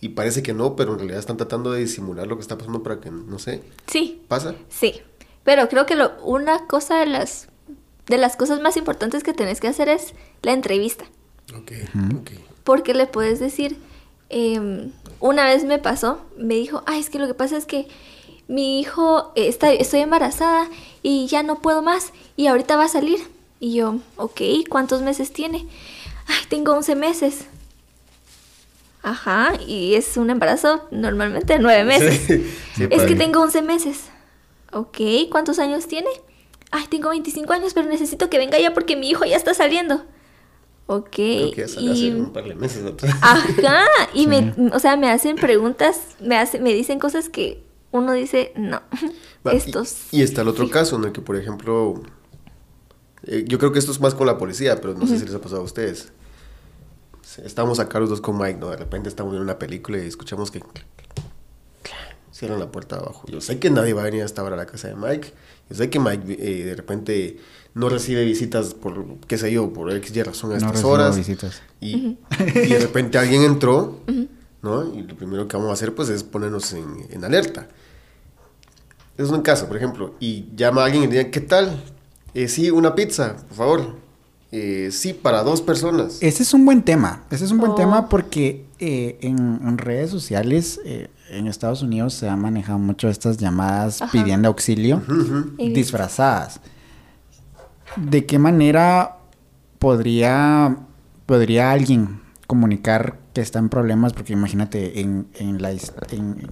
[0.00, 2.84] y parece que no, pero en realidad están tratando de disimular lo que está pasando
[2.84, 4.54] para que, no sé, Sí, pasa?
[4.68, 5.00] sí.
[5.42, 7.48] Pero creo que lo, una cosa de las,
[8.06, 11.06] de las cosas más importantes que tenés que hacer es la entrevista.
[11.58, 11.72] Ok,
[12.20, 12.30] ok.
[12.62, 13.78] Porque le puedes decir,
[14.28, 17.88] em, una vez me pasó, me dijo, ay, es que lo que pasa es que
[18.46, 20.70] mi hijo, eh, está, estoy embarazada
[21.02, 23.33] y ya no puedo más y ahorita va a salir.
[23.64, 25.66] Y yo, ok, ¿cuántos meses tiene?
[26.26, 27.46] Ay, tengo 11 meses.
[29.02, 32.20] Ajá, y es un embarazo normalmente de 9 meses.
[32.26, 32.44] Sí,
[32.76, 34.10] sí, es que tengo 11 meses.
[34.70, 34.98] Ok,
[35.30, 36.10] ¿cuántos años tiene?
[36.72, 40.04] Ay, tengo 25 años, pero necesito que venga ya porque mi hijo ya está saliendo.
[40.86, 41.08] Ok.
[41.14, 43.16] Creo que ya salió y- hace un par de meses atrás.
[43.22, 47.62] Ajá, y me, o sea, me hacen preguntas, me hace, me dicen cosas que
[47.92, 48.82] uno dice, no,
[49.46, 50.12] Va, y- estos...
[50.12, 50.70] Y, está el otro sí.
[50.70, 52.02] caso en el que, por ejemplo,
[53.26, 55.34] eh, yo creo que esto es más con la policía, pero no sé si les
[55.34, 56.08] ha pasado a ustedes.
[57.44, 58.70] Estamos acá los dos con Mike, ¿no?
[58.70, 60.62] De repente estamos viendo una película y escuchamos que
[62.32, 63.26] cierran la puerta de abajo.
[63.28, 65.32] Yo sé que nadie va a venir hasta ahora a la casa de Mike.
[65.70, 67.38] Yo sé que Mike eh, de repente
[67.74, 71.16] no recibe visitas por, qué sé yo, por X y razón a No estas horas.
[71.16, 71.62] visitas.
[71.80, 72.18] Y,
[72.54, 74.00] y de repente alguien entró,
[74.62, 74.94] ¿no?
[74.94, 77.68] Y lo primero que vamos a hacer, pues, es ponernos en, en alerta.
[79.16, 81.82] Es un caso, por ejemplo, y llama a alguien y le dice, ¿qué tal?
[82.34, 84.04] Eh, sí, una pizza, por favor.
[84.52, 86.18] Eh, sí, para dos personas.
[86.20, 87.22] Ese es un buen tema.
[87.30, 87.74] Ese es un buen Oh.
[87.74, 93.08] tema porque eh, en, en redes sociales eh, en Estados Unidos se han manejado mucho
[93.08, 94.12] estas llamadas Ajá.
[94.12, 95.02] pidiendo auxilio
[95.58, 96.60] disfrazadas.
[97.96, 99.16] ¿De qué manera
[99.78, 100.76] podría,
[101.26, 104.12] podría alguien comunicar que está en problemas?
[104.14, 105.78] Porque imagínate, en, en la, en,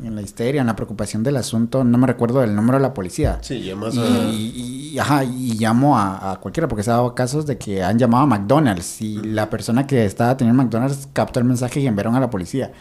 [0.05, 2.93] en la histeria, en la preocupación del asunto, no me recuerdo del número de la
[2.93, 3.39] policía.
[3.41, 4.03] Sí, llamas Y, a...
[4.33, 7.99] y- ajá, y llamo a, a cualquiera, porque se ha dado casos de que han
[7.99, 12.14] llamado a McDonald's y la persona que estaba teniendo McDonald's captó el mensaje y enviaron
[12.16, 12.72] a la policía.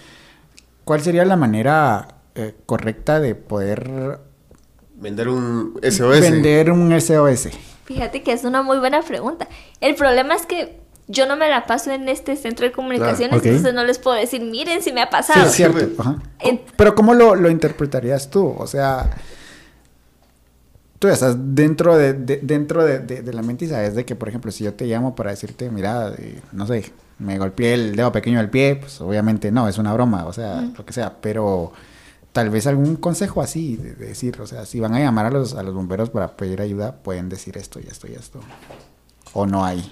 [0.84, 4.20] ¿Cuál sería la manera eh, correcta de poder
[4.96, 6.20] Vender un SOS.
[6.22, 7.50] vender un SOS?
[7.86, 9.48] Fíjate que es una muy buena pregunta.
[9.80, 13.74] El problema es que yo no me la paso en este centro de comunicaciones, entonces
[13.74, 15.46] no les puedo decir, miren si me ha Sí, pasado.
[15.48, 15.80] es cierto.
[16.02, 16.18] ajá.
[16.40, 18.56] En- Pero ¿cómo lo, lo interpretarías tú?
[18.58, 19.10] O sea,
[21.00, 24.06] tú ya estás dentro de, de- dentro de, de- de la mente y sabes de
[24.06, 27.74] que, por ejemplo, si yo te llamo para decirte, mira, eh, no sé, me golpeé
[27.74, 30.94] el dedo pequeño del pie, pues obviamente no, es una broma, o sea, lo que
[30.94, 31.72] sea, pero
[32.32, 35.32] tal vez algún consejo así, de, de decir, o sea, si van a llamar a
[35.32, 38.40] los, a los bomberos para pedir ayuda, pueden decir esto y esto y esto.
[39.34, 39.92] O no hay.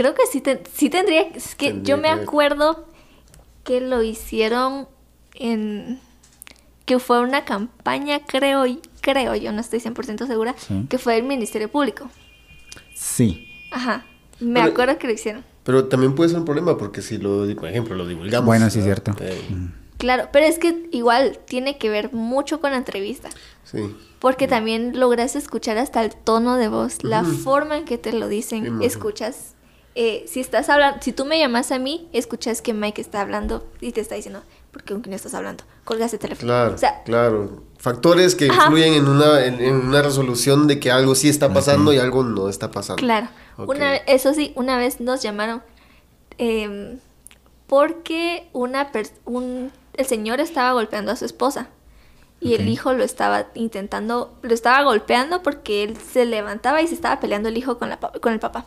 [0.00, 2.86] Creo que sí, te- sí tendría, es que Tendría yo me acuerdo
[3.64, 4.86] que lo hicieron
[5.34, 5.98] en,
[6.84, 8.64] que fue una campaña, creo,
[9.00, 10.86] creo, yo no estoy 100% segura, Sí.
[10.88, 12.08] que fue del Ministerio Público.
[12.94, 13.48] Sí.
[13.72, 14.06] Ajá,
[14.40, 15.44] me Pero- acuerdo que lo hicieron.
[15.64, 18.46] Pero también puede ser un problema porque si lo, por ejemplo, lo divulgamos.
[18.46, 19.02] Bueno, sí, ¿verdad?
[19.16, 19.24] cierto.
[19.24, 19.40] Eh,
[19.98, 23.28] Claro, pero es que igual tiene que ver mucho con la entrevista.
[23.64, 23.94] sí.
[24.20, 28.26] Porque también logras escuchar hasta el tono de voz, la forma en que te lo
[28.28, 28.82] dicen.
[28.82, 29.54] Escuchas,
[30.00, 33.66] eh, si estás hablando, si tú me llamas a mí, escuchas que Mike está hablando
[33.80, 35.64] y te está diciendo, ¿por qué con quién estás hablando?
[35.84, 36.46] Colgas el teléfono.
[36.46, 37.62] Claro, O sea, claro.
[37.78, 38.66] Factores que Ajá.
[38.66, 42.22] influyen en una, en, en una resolución de que algo sí está pasando y algo
[42.22, 43.00] no está pasando.
[43.00, 43.28] claro.
[43.56, 45.62] Una, eso sí, una vez nos llamaron
[46.38, 46.98] em,
[47.66, 48.90] porque una
[49.24, 51.68] un, el señor estaba golpeando a su esposa.
[52.40, 56.94] Y el hijo lo estaba intentando, lo estaba golpeando porque él se levantaba y se
[56.94, 58.64] estaba peleando el hijo con, la, pa- con el papá.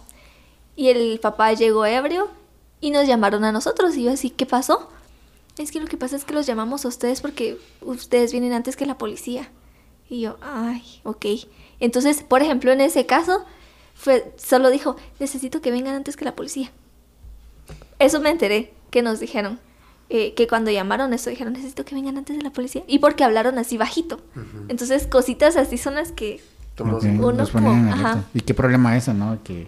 [0.81, 2.27] Y el papá llegó ebrio
[2.79, 3.95] y nos llamaron a nosotros.
[3.97, 4.89] Y yo así, ¿qué pasó?
[5.59, 8.75] Es que lo que pasa es que los llamamos a ustedes porque ustedes vienen antes
[8.75, 9.49] que la policía.
[10.09, 11.25] Y yo, ay, ok.
[11.79, 13.45] Entonces, por ejemplo, en ese caso,
[13.93, 16.71] fue, solo dijo, necesito que vengan antes que la policía.
[17.99, 19.59] Eso me enteré, que nos dijeron.
[20.09, 22.83] eh, que cuando llamaron eso dijeron, necesito que vengan antes de la policía.
[22.87, 24.19] Y porque hablaron así bajito.
[24.67, 26.41] Entonces, cositas así son las que...
[26.75, 27.43] Tomamos Ok, en cuenta.
[27.43, 28.23] Uno como- ajá.
[28.33, 29.37] ¿Y qué problema es eso, no?
[29.43, 29.67] Que,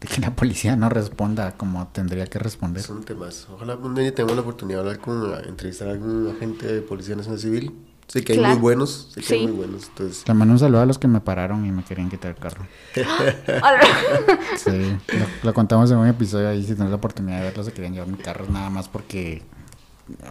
[0.00, 2.82] de que la policía no responda como tendría que responder.
[2.82, 3.46] Son temas.
[3.52, 7.16] Ojalá un día tengamos la oportunidad de hablar con, entrevistar a algún agente de Policía
[7.16, 7.72] Nacional Civil.
[8.06, 8.54] Sé que hay Claro.
[8.54, 9.86] muy buenos, sé que hay muy buenos.
[9.88, 12.36] Entonces, Le mando un saludo a los que me pararon y me querían quitar el
[12.38, 12.64] carro.
[14.56, 14.70] Sí,
[15.08, 17.92] lo, lo contamos en un episodio ahí, si tenés la oportunidad de verlo, se querían
[17.94, 19.42] llevar mi carro nada más porque...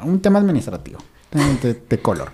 [0.03, 0.97] Un tema administrativo,
[1.31, 2.31] de, de color.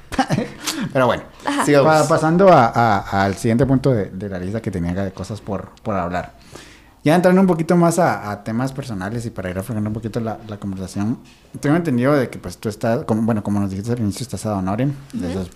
[0.93, 1.23] Pero bueno,
[1.65, 1.91] sigamos.
[2.03, 5.41] Pa- pasando a- a- al siguiente punto de, de la lista que tenía de cosas
[5.41, 6.36] por, por hablar.
[7.04, 10.20] Ya entrando un poquito más a, a temas personales y para ir aflojando un poquito
[10.22, 11.18] la, la conversación,
[11.60, 14.45] tengo entendido de que pues tú estás, como, bueno, como nos dijiste al inicio, estás
[14.45, 15.49] a honorem, eso es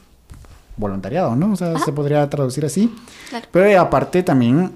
[0.76, 1.54] voluntariado, ¿no?
[1.54, 2.94] O sea, se podría traducir así.
[3.30, 3.48] Claro.
[3.52, 4.74] Pero eh, aparte también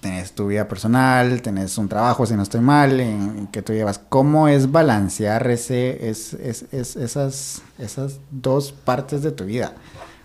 [0.00, 3.98] tenés tu vida personal, tenés un trabajo, si no estoy mal, en que tú llevas.
[4.08, 9.72] ¿Cómo es balancear ese, es, es- es- esas, esas dos partes de tu vida?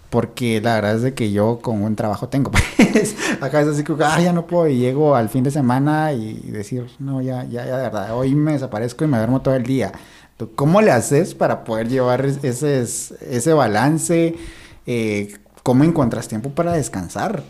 [0.10, 3.84] Porque la verdad es de que yo con un trabajo tengo, pues, acá es así
[3.84, 7.44] como, ah, ya no puedo, y llego al fin de semana y decir, no, ya,
[7.44, 9.92] ya, ya, de verdad, hoy me desaparezco y me duermo todo el día.
[10.38, 14.36] ¿Tú ¿Cómo le haces para poder llevar es- ese, ese balance?
[14.88, 17.44] Eh, ¿Cómo encuentras tiempo para descansar?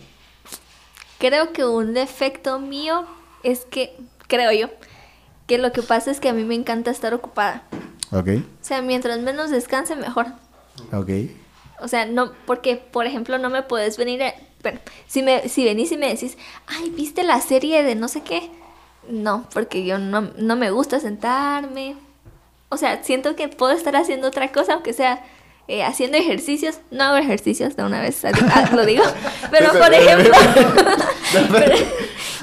[1.19, 3.05] Creo que un defecto mío
[3.43, 3.95] es que,
[4.27, 4.67] creo yo,
[5.47, 7.63] que lo que pasa es que a mí me encanta estar ocupada.
[8.11, 10.27] Ok, O sea, mientras menos descanse, mejor.
[10.91, 11.09] ok.
[11.81, 14.33] O sea, no, porque, por ejemplo, no me puedes venir a...
[14.61, 18.21] Bueno, si, me, si venís y me decís, ay, ¿viste la serie de no sé
[18.21, 18.49] qué?
[19.07, 21.95] No, porque yo no, no me gusta sentarme.
[22.69, 25.23] O sea, siento que puedo estar haciendo otra cosa, aunque sea
[25.67, 26.79] eh, haciendo ejercicios.
[26.91, 29.03] No hago ejercicios de una vez, ah, lo digo.
[29.49, 30.33] Pero, por ejemplo...
[31.51, 31.75] pero-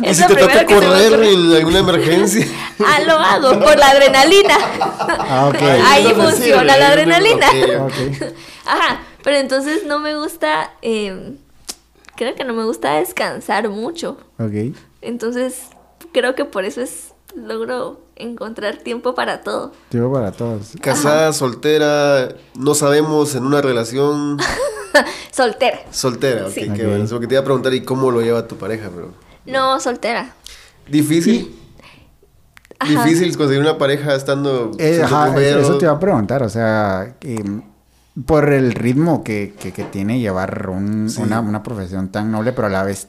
[0.02, 2.46] y si te toca correr en alguna emergencia.
[2.78, 4.56] Ah, lo hago, por la adrenalina.
[5.28, 5.50] Ah.
[5.86, 7.46] Ahí funciona la adrenalina.
[8.66, 11.34] Ajá, pero entonces no me gusta, eh,
[12.14, 14.18] creo que no me gusta descansar mucho.
[14.38, 14.72] Ok.
[15.02, 15.62] Entonces
[16.12, 19.72] creo que por eso es, logro encontrar tiempo para todo.
[19.88, 20.74] Tiempo para todos.
[20.80, 24.38] Casada, soltera, no sabemos en una relación.
[25.32, 25.80] Soltera.
[25.90, 26.60] Soltera, ok, Sí.
[26.72, 26.88] qué Ok.
[26.90, 27.06] bueno.
[27.10, 29.10] Porque te iba a preguntar, ¿y cómo lo lleva tu pareja, bro?
[29.44, 30.36] No, soltera.
[30.88, 31.52] Difícil.
[32.78, 33.04] Ajá.
[33.04, 34.70] Difícil conseguir una pareja estando.
[34.78, 37.62] Eh, ajá, eso te iba a preguntar, o sea, em,
[38.24, 41.20] por el ritmo que, que, que tiene llevar un- Sí.
[41.20, 43.08] una, una profesión tan noble, pero a la vez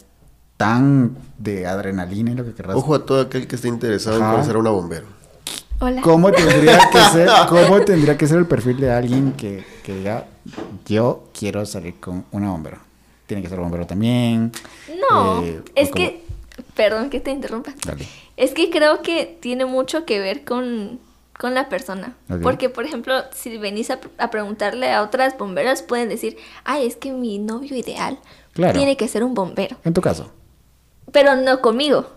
[0.58, 2.76] tan de adrenalina y lo que querrás.
[2.76, 5.05] Ojo a todo aquel que esté interesado en conocer a una bombero.
[5.80, 6.01] Hola.
[6.01, 10.26] ¿Cómo tendría que ser, cómo tendría que ser el perfil de alguien que, que diga,
[10.88, 12.80] yo quiero salir con una bombero?
[13.28, 14.51] Tiene que ser bombero también.
[15.12, 16.24] No, eh, es que,
[16.76, 17.74] perdón que te interrumpa.
[17.86, 18.08] Dale.
[18.38, 20.99] Es que creo que tiene mucho que ver con,
[21.38, 22.15] con la persona.
[22.41, 26.95] Porque, por ejemplo, si venís a, a preguntarle a otras bomberas, pueden decir, ay, es
[26.95, 28.19] que mi novio ideal
[28.53, 28.73] Claro.
[28.73, 29.77] tiene que ser un bombero.
[29.83, 30.31] En tu caso.
[31.11, 32.07] Pero no conmigo.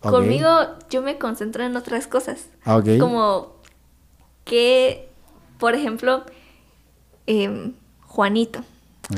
[0.00, 0.48] Conmigo
[0.90, 2.46] yo me concentro en otras cosas.
[2.64, 2.98] Ah, ok.
[3.00, 3.56] Como
[4.44, 5.08] que,
[5.58, 6.24] por ejemplo,
[7.26, 7.74] em,
[8.06, 8.60] Juanito.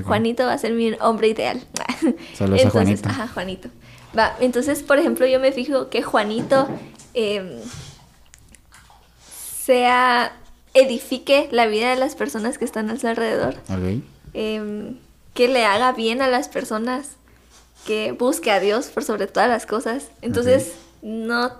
[0.04, 1.60] Juanito va a ser mi hombre ideal.
[2.34, 3.08] Saludos a Juanito.
[3.08, 3.68] Ajá, Juanito.
[4.16, 6.66] Va, entonces, por ejemplo, yo me fijo que Juanito
[7.12, 7.50] em,
[9.64, 10.32] sea
[10.74, 14.02] edifique la vida de las personas que están a su alrededor Ok.
[14.34, 14.96] em,
[15.34, 17.10] que le haga bien a las personas,
[17.86, 20.08] que busque a Dios por sobre todas las cosas.
[20.22, 21.52] Entonces, no,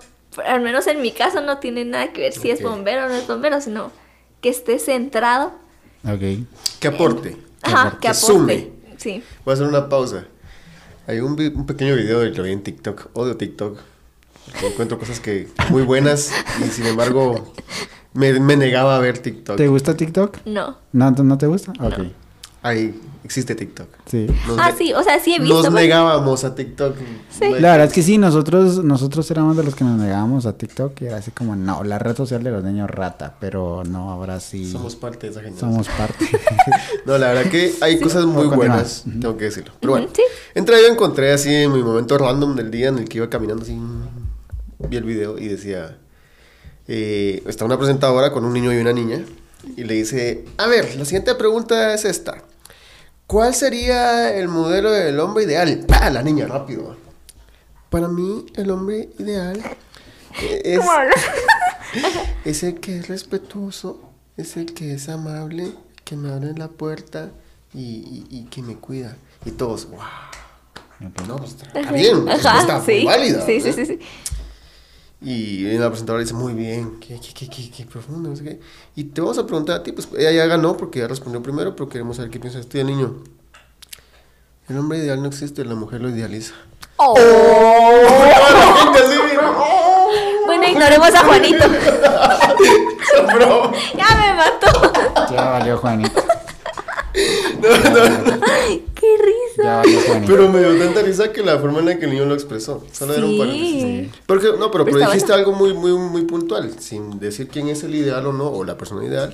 [0.45, 3.15] al menos en mi caso no tiene nada que ver si es bombero o no
[3.15, 3.91] es bombero, sino
[4.41, 5.53] que esté centrado
[6.03, 6.45] Ok.
[6.79, 7.37] Que aporte.
[7.61, 8.25] Ajá, que que aporte.
[8.25, 8.69] sume.
[8.97, 9.23] Sí.
[9.45, 10.25] Voy a hacer una pausa.
[11.07, 13.09] Hay un, vi- un pequeño video de lo vi en TikTok.
[13.13, 13.77] Odio TikTok.
[14.45, 17.53] Porque encuentro cosas que muy buenas y sin embargo
[18.13, 19.57] me, me negaba a ver TikTok.
[19.57, 20.37] ¿Te gusta TikTok?
[20.45, 20.77] No.
[20.91, 21.71] ¿No, no te gusta?
[21.79, 21.99] Ok.
[22.63, 23.87] Ahí existe TikTok.
[24.05, 24.27] Sí.
[24.47, 25.63] Nos Ah, sí, o sea, sí he visto.
[25.63, 26.95] Nos negábamos a TikTok.
[27.29, 27.49] Sí.
[27.49, 30.57] No La verdad es que sí, nosotros, nosotros éramos de los que nos negábamos a
[30.57, 34.11] TikTok y era así como, no, la red social de los niños rata, pero no,
[34.11, 35.71] ahora sí Somos parte de esa generación.
[35.71, 36.25] somos parte.
[37.05, 39.71] No, la verdad que hay cosas muy buenas, tengo que decirlo.
[39.79, 40.21] Pero bueno, sí.
[40.53, 43.63] entre yo encontré así en mi momento random del día en el que iba caminando
[43.63, 43.75] así,
[44.89, 45.97] vi el video y decía,
[46.87, 49.23] eh, está una presentadora con un niño y una niña
[49.77, 52.43] y le dice, a ver, la siguiente pregunta es esta.
[53.27, 55.85] ¿Cuál sería el modelo del hombre ideal?
[55.87, 56.09] ¡Pah!
[56.09, 56.97] La niña, rápido.
[57.89, 59.61] Para mí, el hombre ideal
[60.41, 60.81] eh, es,
[62.45, 64.01] es el que es respetuoso,
[64.37, 65.71] es el que es amable,
[66.03, 67.31] que me abre la puerta
[67.73, 69.15] y, y- y que me cuida.
[69.45, 69.99] Y todos, wow.
[71.27, 73.05] No, pues está, está bien, la Ajá, muy sí.
[73.05, 73.43] válida.
[73.45, 73.99] Sí, sí, sí, sí.
[75.23, 78.59] Y la presentadora dice, muy bien, qué, qué, qué, qué, qué profundo, no sé qué.
[78.95, 81.75] Y te vamos a preguntar a ti, pues ella ya ganó porque ya respondió primero,
[81.75, 83.17] pero queremos saber qué piensas tú del niño.
[84.67, 86.55] El hombre ideal no existe, la mujer lo idealiza.
[86.97, 87.15] Oh.
[90.45, 91.65] Bueno, ignoremos a Juanito.
[93.95, 94.91] Ya me mató.
[95.31, 96.21] ya valió Juanito.
[97.13, 98.83] Qué
[99.57, 99.63] risa.
[100.19, 100.23] Ya.
[100.27, 102.83] Pero me dio tanta risa que la forma en la que el niño lo expresó.
[102.91, 103.37] Solo era un Sí.
[103.39, 104.21] paréntesis.
[104.25, 105.47] Porque, no, pero, Pero pero dijiste bueno.
[105.47, 108.77] algo muy, muy, muy puntual, sin decir quién es el ideal o no, o la
[108.77, 109.33] persona ideal.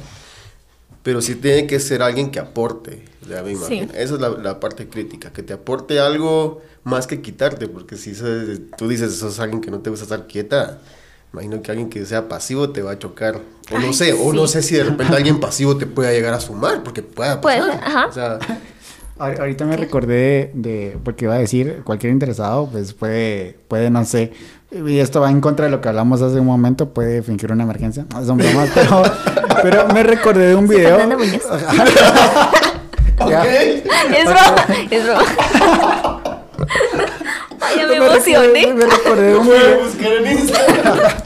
[1.04, 3.56] Pero sí tiene que ser alguien que aporte, ya me Sí.
[3.56, 3.94] imagino.
[3.94, 8.14] Esa es la, la parte crítica, que te aporte algo más que quitarte, porque si
[8.14, 10.80] se- tú dices, sos alguien que no te gusta estar quieta,
[11.32, 13.40] imagino que alguien que sea pasivo te va a chocar.
[13.72, 14.54] O no Ay, sé, o no sí.
[14.54, 17.74] sé si de repente alguien pasivo te pueda llegar a sumar, porque pueda Puede pasar.
[17.80, 18.08] ser, ajá.
[18.08, 18.40] O sea,
[19.20, 24.32] Ahorita me recordé de, porque iba a decir, cualquier interesado, pues puede, puede, no sé,
[24.72, 27.64] y esto va en contra de lo que hablamos hace un momento, puede fingir una
[27.64, 29.04] emergencia, no, son bromas, pero,
[29.64, 31.00] pero me recordé de un video.
[33.20, 35.24] Es broma, es broma.
[37.60, 38.74] Ay, ya me emocioné.
[38.74, 41.18] me recordé de un video.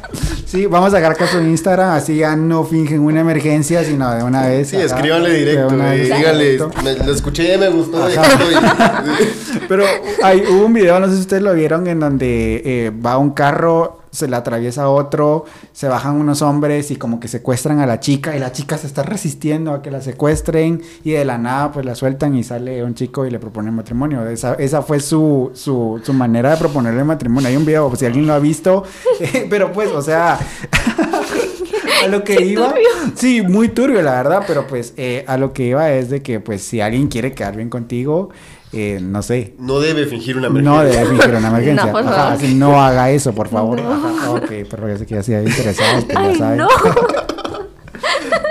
[0.52, 4.22] Sí, vamos a sacar caso en Instagram, así ya no fingen una emergencia, sino de
[4.22, 4.68] una vez.
[4.68, 8.10] Sí, escríbanle directo, vez, díganle, me, lo escuché, me gustó.
[8.10, 9.62] y estoy.
[9.70, 9.86] Pero
[10.22, 13.32] hay, hubo un video, no sé si ustedes lo vieron, en donde eh, va un
[13.32, 18.00] carro, se le atraviesa otro, se bajan unos hombres y como que secuestran a la
[18.00, 21.72] chica y la chica se está resistiendo a que la secuestren y de la nada
[21.72, 24.28] pues la sueltan y sale un chico y le propone matrimonio.
[24.28, 27.50] Esa, esa fue su, su, su manera de proponerle matrimonio.
[27.50, 28.84] Hay un video, pues, si alguien lo ha visto,
[29.20, 30.38] eh, pero pues, o sea...
[32.04, 32.68] a lo que Qué iba.
[32.70, 32.90] turbio.
[33.16, 36.40] Sí, muy turbio, la verdad, pero pues eh, a lo que iba es de que
[36.40, 38.30] pues si alguien quiere quedar bien contigo,
[38.74, 39.54] eh, no sé.
[39.60, 40.78] No debe fingir una emergencia.
[40.78, 41.86] No debe fingir una emergencia.
[41.86, 43.82] No, por Ajá, así no haga eso, por favor.
[43.82, 43.92] No.
[43.94, 46.58] Ajá, ok, pero ya sé que ya se había interesado, pues ya Ay, saben.
[46.60, 46.68] no.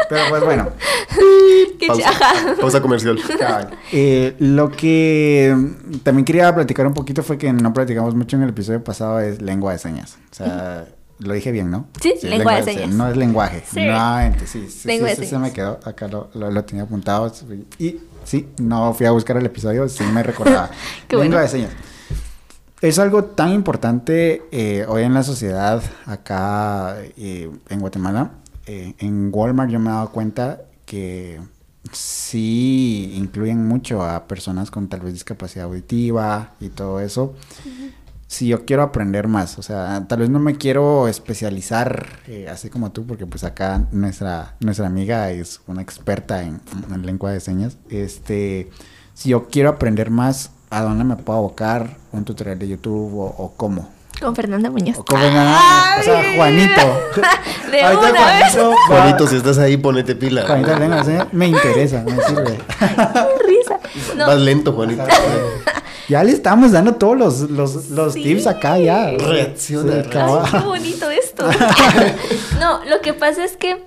[0.08, 0.68] Pero pues bueno,
[1.78, 2.10] Qué Pausa,
[2.60, 3.16] pausa comercial.
[3.92, 8.42] Eh, lo que mm, también quería platicar un poquito fue que no platicamos mucho en
[8.42, 10.18] el episodio pasado es lengua de señas.
[10.32, 10.86] O sea,
[11.20, 11.86] lo dije bien, ¿no?
[12.02, 12.90] Sí, lengua de señas.
[12.90, 13.62] No es lenguaje.
[13.72, 13.84] Sí.
[13.84, 14.68] Nuevamente, sí.
[14.68, 15.42] sí, Lengua sí, de sí, se señas.
[15.42, 15.78] me quedó.
[15.84, 17.32] Acá lo, lo, lo tenía apuntado.
[17.78, 17.98] Y
[18.30, 20.70] sí, no fui a buscar el episodio, sí me recordaba.
[21.08, 21.36] Qué bueno.
[21.36, 21.70] de señas.
[22.80, 28.30] Es algo tan importante eh, hoy en la sociedad acá eh, en Guatemala.
[28.66, 31.40] Eh, en Walmart yo me he dado cuenta que
[31.90, 37.34] sí incluyen mucho a personas con tal vez discapacidad auditiva y todo eso.
[38.30, 42.70] Si yo quiero aprender más, o sea, tal vez no me quiero especializar eh, así
[42.70, 46.60] como tú, porque pues acá nuestra, nuestra amiga es una experta en,
[46.94, 47.76] en lengua de señas.
[47.90, 48.70] Este,
[49.14, 51.96] si yo quiero aprender más, ¿a dónde me puedo abocar?
[52.12, 53.90] ¿Un tutorial de YouTube o, o cómo?
[54.20, 54.98] Con Fernanda Muñoz.
[54.98, 56.80] O cómo o sea, Juanito.
[57.72, 58.58] De Ahorita una vez.
[58.86, 60.46] Juanito si estás ahí, ponete pila.
[60.46, 62.60] Juanito señas, me interesa, me sirve.
[62.78, 63.80] Qué risa.
[64.16, 65.02] No, Más lento, Juanito.
[66.10, 68.24] Ya le estamos dando todos los, los, los Sí.
[68.24, 69.12] tips acá ya.
[69.12, 70.02] Reacciona.
[70.02, 71.44] Sí, Ay, qué bonito esto.
[72.60, 73.84] no, lo que pasa es que,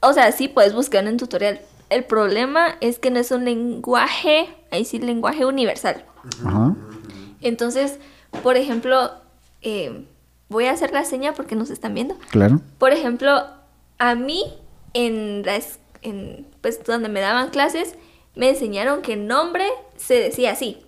[0.00, 1.60] o sea, sí puedes buscar en tutorial.
[1.90, 6.04] El problema es que no es un lenguaje, ahí sí, lenguaje universal.
[6.46, 6.76] Ajá.
[7.40, 7.98] Entonces,
[8.44, 9.10] por ejemplo,
[9.62, 10.06] eh,
[10.48, 12.14] voy a hacer la seña porque nos están viendo.
[12.30, 12.60] Claro.
[12.78, 13.42] Por ejemplo,
[13.98, 14.44] a mí,
[14.94, 17.96] en las, en, pues, donde me daban clases,
[18.36, 19.66] me enseñaron que nombre
[19.96, 20.78] se decía así.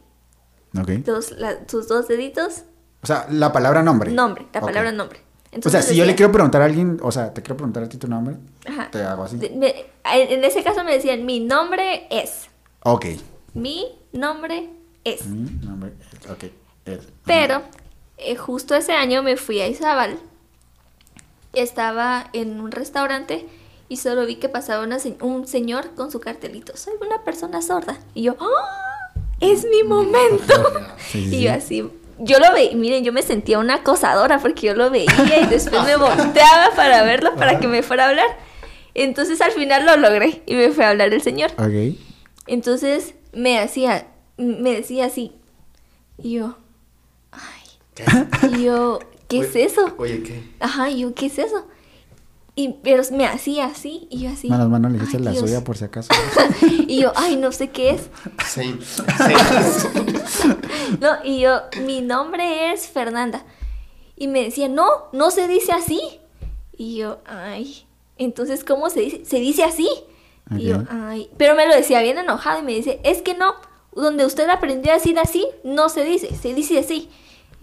[0.81, 1.07] Ok.
[1.07, 2.62] Los, la- sus dos deditos
[3.03, 4.11] O sea, la palabra nombre.
[4.11, 5.18] Nombre, la palabra nombre.
[5.18, 7.85] O Entonces sea, si yo le quiero preguntar a alguien, o sea, te quiero preguntar
[7.85, 8.91] a ti tu nombre, Ajá.
[8.91, 9.37] te hago así.
[9.37, 12.47] Me- en ese caso me decían, mi nombre es.
[12.83, 13.07] Ok.
[13.55, 14.68] Mi nombre
[15.05, 15.27] es.
[15.27, 16.45] Mi nombre es- Ok.
[16.87, 17.62] es- Pero
[18.18, 20.18] eh, justo ese año me fui a Izabal.
[21.53, 23.47] Estaba en un restaurante
[23.89, 26.77] y solo vi que pasaba una un señor con su cartelito.
[26.77, 27.97] Soy una persona sorda.
[28.12, 28.94] Y yo, ¡Ah!
[29.41, 30.72] Es mi momento.
[31.05, 31.57] Sí, sí, y yo sí.
[31.57, 35.47] así, yo lo veía, miren, yo me sentía una acosadora porque yo lo veía y
[35.51, 38.26] después me volteaba para verlo para que me fuera a hablar.
[38.95, 41.53] Entonces al final lo logré y me fue a hablar el señor.
[41.59, 41.97] Ok.
[42.47, 45.32] Entonces me hacía, me decía así.
[46.18, 46.57] Y yo,
[47.30, 47.41] ay.
[47.95, 48.05] ¿Qué?
[48.57, 49.95] Y yo, ¿qué es eso?
[49.99, 50.43] Oye, ¿qué?
[50.61, 51.66] Ajá, y yo, ¿qué es eso?
[52.57, 54.49] Y, pero me hacía así, y yo así.
[54.49, 55.41] Manos, manos, le "Ay, la Dios".
[55.43, 56.09] suya por si acaso.
[56.87, 58.09] Y yo, ay, no sé qué es.
[58.47, 58.79] Same.
[59.19, 59.35] Same.
[61.01, 63.43] No, y yo, mi nombre es Fernanda.
[64.17, 66.01] Y me decía, no, no se dice así.
[66.77, 67.87] Y yo, ay,
[68.19, 69.25] entonces, ¿cómo se dice?
[69.25, 69.89] Se dice así.
[70.57, 73.55] Y yo, ay, pero me lo decía bien enojado y me dice, es que no,
[73.95, 77.09] donde usted aprendió a decir así, no se dice, se dice así.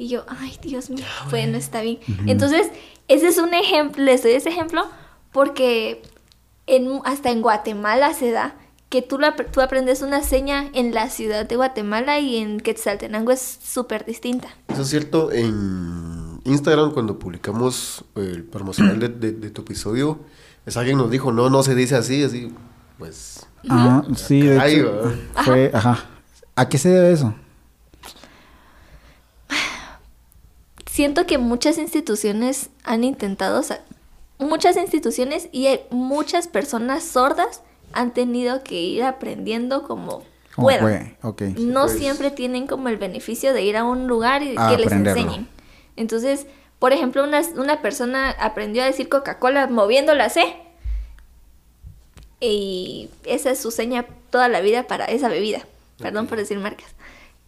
[0.01, 1.99] Y yo, ay, Dios mío, bueno, está bien.
[2.25, 2.67] Entonces,
[3.07, 4.83] ese es un ejemplo, les doy ese ejemplo
[5.31, 6.01] porque
[6.65, 8.55] en, hasta en Guatemala se da
[8.89, 13.31] que tú, la, tú aprendes una seña en la ciudad de Guatemala y en Quetzaltenango
[13.31, 14.47] es súper distinta.
[14.69, 20.19] Eso es cierto, en Instagram cuando publicamos el promocional de, de- de tu episodio,
[20.63, 22.51] pues alguien nos dijo, no, no se dice así, así,
[22.97, 23.45] pues...
[23.69, 25.13] Ah, sí, de hecho,
[25.45, 26.05] fue, ajá.
[26.55, 27.35] ¿A qué se debe eso?
[30.91, 33.81] Siento que muchas instituciones han intentado, o sea,
[34.39, 37.61] muchas instituciones y hay muchas personas sordas
[37.93, 40.23] han tenido que ir aprendiendo como
[40.53, 41.15] ¿Cómo puedan.
[41.21, 41.97] no pues.
[41.97, 45.47] siempre tienen como el beneficio de ir a un lugar y A que les enseñen.
[45.95, 46.45] Entonces,
[46.77, 50.43] por ejemplo, una, una persona aprendió a decir Coca-Cola moviendo la C.
[52.41, 55.61] Y esa es su seña toda la vida para esa bebida.
[55.99, 56.89] Perdón por decir marcas.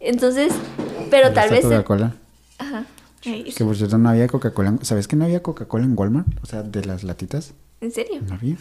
[0.00, 0.50] Entonces,
[1.10, 1.62] pero tal vez...
[1.62, 2.14] Coca-Cola.
[2.56, 2.86] Ajá.
[3.24, 4.76] Que por cierto no había Coca-Cola.
[4.82, 6.26] ¿Sabes que no había Coca-Cola en Walmart?
[6.42, 7.54] O sea, de las latitas.
[7.80, 8.20] ¿En serio?
[8.26, 8.56] No había.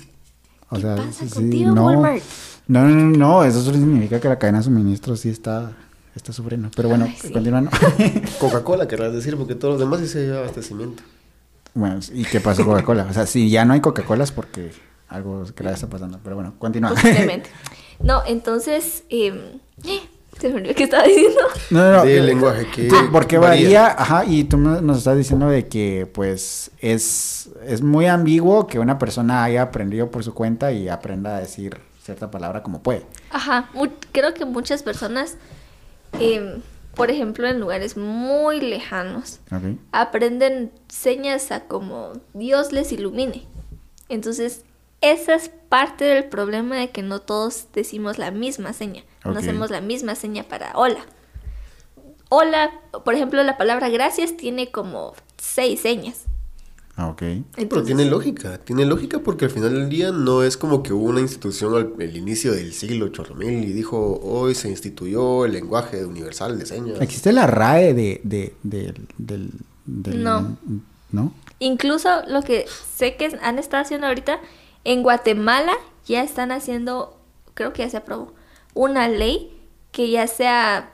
[0.69, 1.85] O ¿Qué sea, pasa sí, contigo, no.
[1.85, 2.23] Walmart?
[2.67, 5.73] No, no, no, no, eso solo significa que la cadena de suministro sí está,
[6.15, 6.69] está sufriendo.
[6.75, 7.31] Pero bueno, Ay, sí.
[7.31, 7.69] continuando.
[8.39, 11.03] Coca-Cola, querrás decir, porque todos los demás sí se lleva abastecimiento.
[11.73, 13.07] bueno, ¿y qué pasó con Coca-Cola?
[13.09, 14.71] O sea, si ya no hay Coca-Cola es porque
[15.09, 16.19] algo que la está pasando.
[16.23, 16.91] Pero bueno, continúa.
[16.91, 17.49] Posiblemente.
[17.99, 19.03] No, entonces...
[19.09, 19.35] em,
[20.39, 21.39] se me olvidó qué estaba diciendo.
[21.69, 22.05] No, no, no.
[22.05, 23.81] Del lenguaje, que Sí, porque varía.
[23.81, 23.95] varía.
[23.97, 28.97] ajá, y tú nos estás diciendo de que, pues, es, es muy ambiguo que una
[28.97, 33.05] persona haya aprendido por su cuenta y aprenda a decir cierta palabra como puede.
[33.29, 33.69] Ajá,
[34.11, 35.37] creo que muchas personas,
[36.19, 36.61] em,
[36.95, 39.79] por ejemplo, en lugares muy lejanos, ¿Ok?
[39.93, 43.47] aprenden señas a como Dios les ilumine.
[44.09, 44.65] Entonces,
[45.03, 49.03] esa es parte del problema de que no todos decimos la misma seña.
[49.25, 50.99] No hacemos la misma seña para hola.
[52.29, 52.71] Hola,
[53.05, 56.21] por ejemplo, la palabra gracias tiene como seis señas.
[56.95, 57.17] Ah, Ok.
[57.19, 60.93] Pero Entonces- tiene lógica, tiene lógica porque al final del día no es como que
[60.93, 65.53] hubo una institución al el inicio del siglo Chorromil y dijo hoy se instituyó el
[65.53, 67.01] lenguaje universal de señas.
[67.01, 69.49] ¿Existe la RAE de, de, de- del,
[69.85, 70.57] del- No.
[71.11, 71.33] ¿No?
[71.59, 74.39] Incluso lo que sé que han estado haciendo ahorita,
[74.83, 75.73] en Guatemala
[76.05, 77.19] ya están haciendo,
[77.53, 78.33] creo que ya se aprobó,
[78.73, 79.59] una ley
[79.91, 80.91] que ya sea,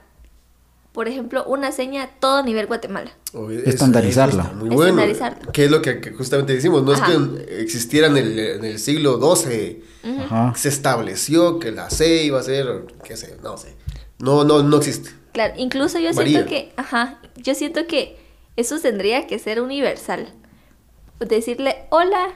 [0.92, 3.10] por ejemplo, una seña a todo nivel Guatemala.
[3.32, 5.00] Eso- eso está Muy bueno.
[5.00, 5.52] Estandarizarlo.
[5.52, 7.06] Que es lo que, que justamente decimos, no Ajá.
[7.12, 9.82] es que existiera en el, en el siglo XII,
[10.18, 10.52] Ajá.
[10.56, 13.74] se estableció que la C iba a ser, qué sé, no sé.
[14.18, 15.10] No, no, no existe.
[15.32, 18.18] Claro, incluso yo siento que, ajá, yo siento que
[18.56, 20.34] eso tendría que ser universal.
[21.20, 22.32] Decirle hola,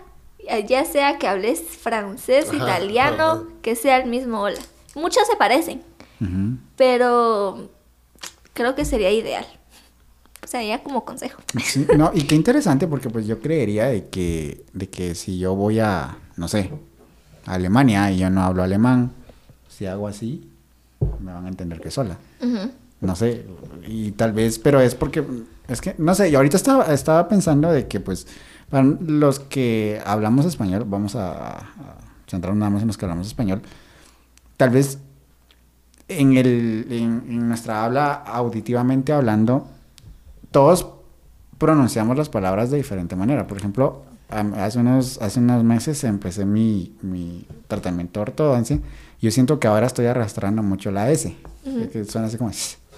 [0.67, 3.43] ya sea que hables francés, Ajá, italiano, ajá.
[3.63, 4.61] que sea el mismo hola.
[4.95, 5.83] Muchos se parecen,
[6.77, 7.69] pero
[8.53, 9.47] creo que sería ideal.
[10.43, 11.41] O sea, ya como consejo.
[11.65, 15.55] Sí, no, y qué interesante porque pues yo creería de que, de que si yo
[15.55, 16.71] voy a, no sé,
[17.47, 19.13] a Alemania y yo no hablo alemán,
[19.69, 20.51] si hago así,
[21.21, 22.19] me van a entender que sola.
[23.01, 23.47] No sé,
[23.87, 25.25] y tal vez, pero es porque,
[25.69, 28.27] es que, no sé, yo ahorita estaba, estaba pensando de que pues,
[28.75, 31.65] para los que hablamos español, vamos a, a
[32.29, 33.63] centrarnos nada más en los que hablamos español,
[34.57, 34.99] tal vez
[36.09, 39.69] en, el, en, en nuestra habla, auditivamente hablando,
[40.51, 40.89] todos
[41.57, 43.47] pronunciamos las palabras de diferente manera.
[43.47, 48.81] Por ejemplo, hace unos, hace unos meses empecé mi, mi tratamiento de ortodoncia.
[49.21, 51.33] Yo siento que ahora estoy arrastrando mucho la S.
[51.65, 51.91] Ujú.
[51.91, 52.51] Que suena así como...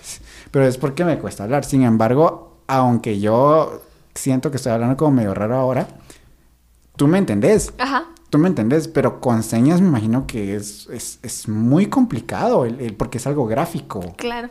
[0.51, 1.67] Pero es porque me cuesta hablar.
[1.67, 3.83] Sin embargo, aunque yo
[4.17, 5.89] siento que estoy hablando como medio raro ahora.
[6.97, 7.73] Tú me entendés.
[7.79, 8.05] Ajá.
[8.31, 12.81] Tú me entendés, pero con señas me imagino que es, es, es muy complicado el-
[12.81, 14.15] el- porque es algo gráfico.
[14.17, 14.49] Claro.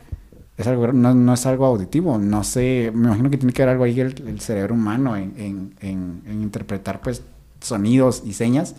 [0.58, 2.18] Es algo, no, no es algo auditivo.
[2.18, 5.34] No sé, me imagino que tiene que haber algo ahí el, el cerebro humano en,
[5.38, 7.24] en- en- en interpretar pues
[7.60, 8.76] sonidos y señas,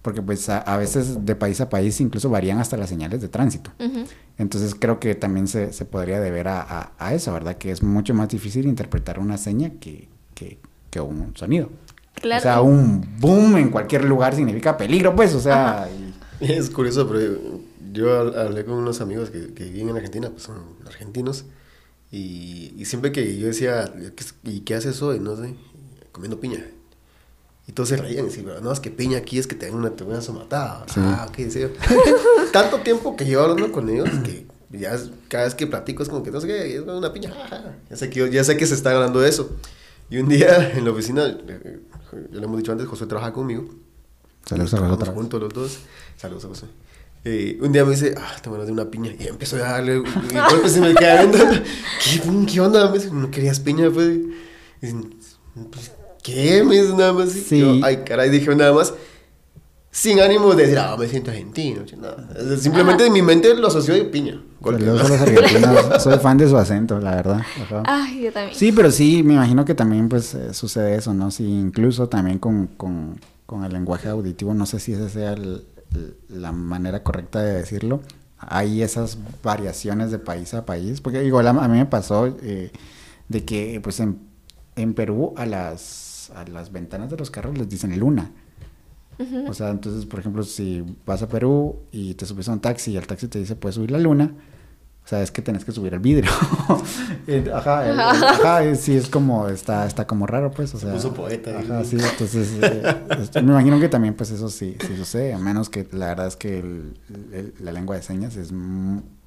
[0.00, 3.28] porque pues a, a veces de país a país incluso varían hasta las señales de
[3.28, 3.70] tránsito.
[3.78, 4.04] Ujú.
[4.38, 7.56] Entonces creo que también se, se podría deber a, a- a eso, ¿verdad?
[7.58, 10.58] Que es mucho más difícil interpretar una seña que, que,
[10.90, 11.68] que un sonido.
[12.14, 12.40] Claro.
[12.40, 15.88] O sea, un boom en cualquier lugar significa peligro, pues, o sea...
[16.40, 17.36] y- Es curioso, pero
[17.92, 20.56] yo, hablé con unos amigos que, que viven en Argentina, pues son
[20.86, 21.44] argentinos,
[22.10, 23.92] y, y siempre que yo decía,
[24.44, 25.18] ¿y qué haces hoy?
[25.20, 25.54] No sé,
[26.12, 26.64] comiendo piña.
[27.66, 29.76] Y todos se reían y decían, no, es que piña aquí es que te dan
[29.76, 30.84] una, te somatada.
[30.92, 31.00] Sí.
[31.02, 31.60] Ah, ok, sí.
[32.52, 36.08] Tanto tiempo que llevo hablando con ellos que ya es- cada vez que platico es
[36.08, 37.32] como que no sé qué, es una piña.
[37.88, 39.48] Ya sé que, ya sé que se está hablando de eso.
[40.12, 41.80] Y un día en la oficina, eh,
[42.30, 43.64] ya lo hemos dicho antes, José trabaja conmigo.
[44.44, 45.08] Saludos a vez.
[45.08, 45.78] juntos los dos.
[46.18, 46.66] Saludos a José.
[47.24, 49.10] Eh, un día me dice, ah, te ganas de una piña.
[49.18, 50.00] Y empezó a darle.
[50.00, 51.38] Golpe se me queda viendo.
[52.04, 52.90] ¿Qué, ¿Qué onda?
[52.90, 53.88] Me dice, ¿no querías piña?
[53.90, 54.18] Pues.
[54.82, 54.92] Y
[55.70, 55.92] pues,
[56.22, 56.62] ¿Qué?
[56.62, 57.30] Me dice nada más.
[57.30, 57.60] Sí.
[57.60, 58.92] Yo, ay, caray, dije nada más.
[59.94, 61.82] Sin ánimo de decir, ah, me siento argentino.
[62.00, 62.26] nada.
[62.56, 64.40] Simplemente en mi mente lo asoció de piña.
[64.62, 65.98] ¿no?
[66.00, 67.40] Soy fan de su acento, la verdad.
[67.62, 67.82] Ajá.
[67.84, 68.56] Ay, yo también.
[68.58, 71.30] Sí, pero sí, me imagino que también pues eh, sucede eso, ¿no?
[71.30, 75.64] Sí, incluso también con, con, con el lenguaje auditivo, no sé si esa sea el-
[75.94, 78.00] el- la manera correcta de decirlo.
[78.38, 82.72] Hay esas variaciones de país a país, porque igual a, a mí me pasó eh,
[83.28, 84.20] de que pues en,
[84.74, 88.30] en Perú a las, a las ventanas de los carros les dicen luna.
[89.48, 92.92] O sea, entonces, por ejemplo, si vas a Perú y te subes a un taxi
[92.92, 94.32] y el taxi te dice puedes subir la luna,
[95.04, 96.30] o sea, es que tenés que subir el vidrio.
[97.54, 100.92] Ajá, el- el- ajá, sí, es como, está, está como raro, pues, o sea.
[100.92, 104.96] puso poeta, Ajá, sí, entonces, eh, este, me imagino que también, pues, eso sí, sí
[104.96, 106.96] sucede, a menos que la verdad es que el-
[107.32, 108.52] el- la lengua de señas es,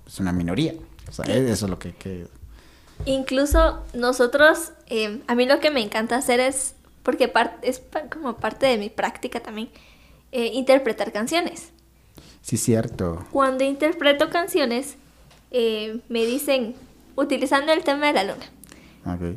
[0.07, 0.73] es una minoría.
[1.09, 2.27] O sea, eso es lo que, que
[3.05, 6.74] Incluso nosotros, eh, a mí lo que me encanta hacer es,
[7.05, 9.69] porque par- es pa- como parte de mi práctica también,
[10.33, 11.69] eh, interpretar canciones.
[12.41, 13.25] sí, cierto.
[13.31, 14.97] Cuando interpreto canciones,
[15.51, 16.75] eh, me dicen,
[17.15, 18.45] utilizando el tema de la luna,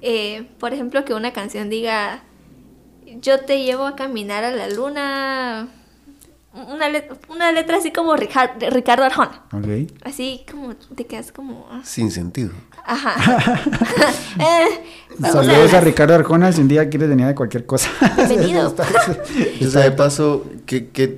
[0.02, 2.22] eh, por ejemplo, que una canción diga,
[3.20, 5.68] yo te llevo a caminar a la luna,
[6.52, 9.90] una, let- una letra así como Ricardo Arjona, Ok.
[10.04, 11.68] así como te quedas como...
[11.70, 12.50] ah, Sin sentido.
[12.84, 13.14] Ajá.
[14.40, 17.90] Eh, o sea, Saludos a Ricardo Arjona si un día quieres venir de cualquier cosa.
[18.28, 18.74] Bienvenido.
[19.62, 21.16] O sea, de paso, que, que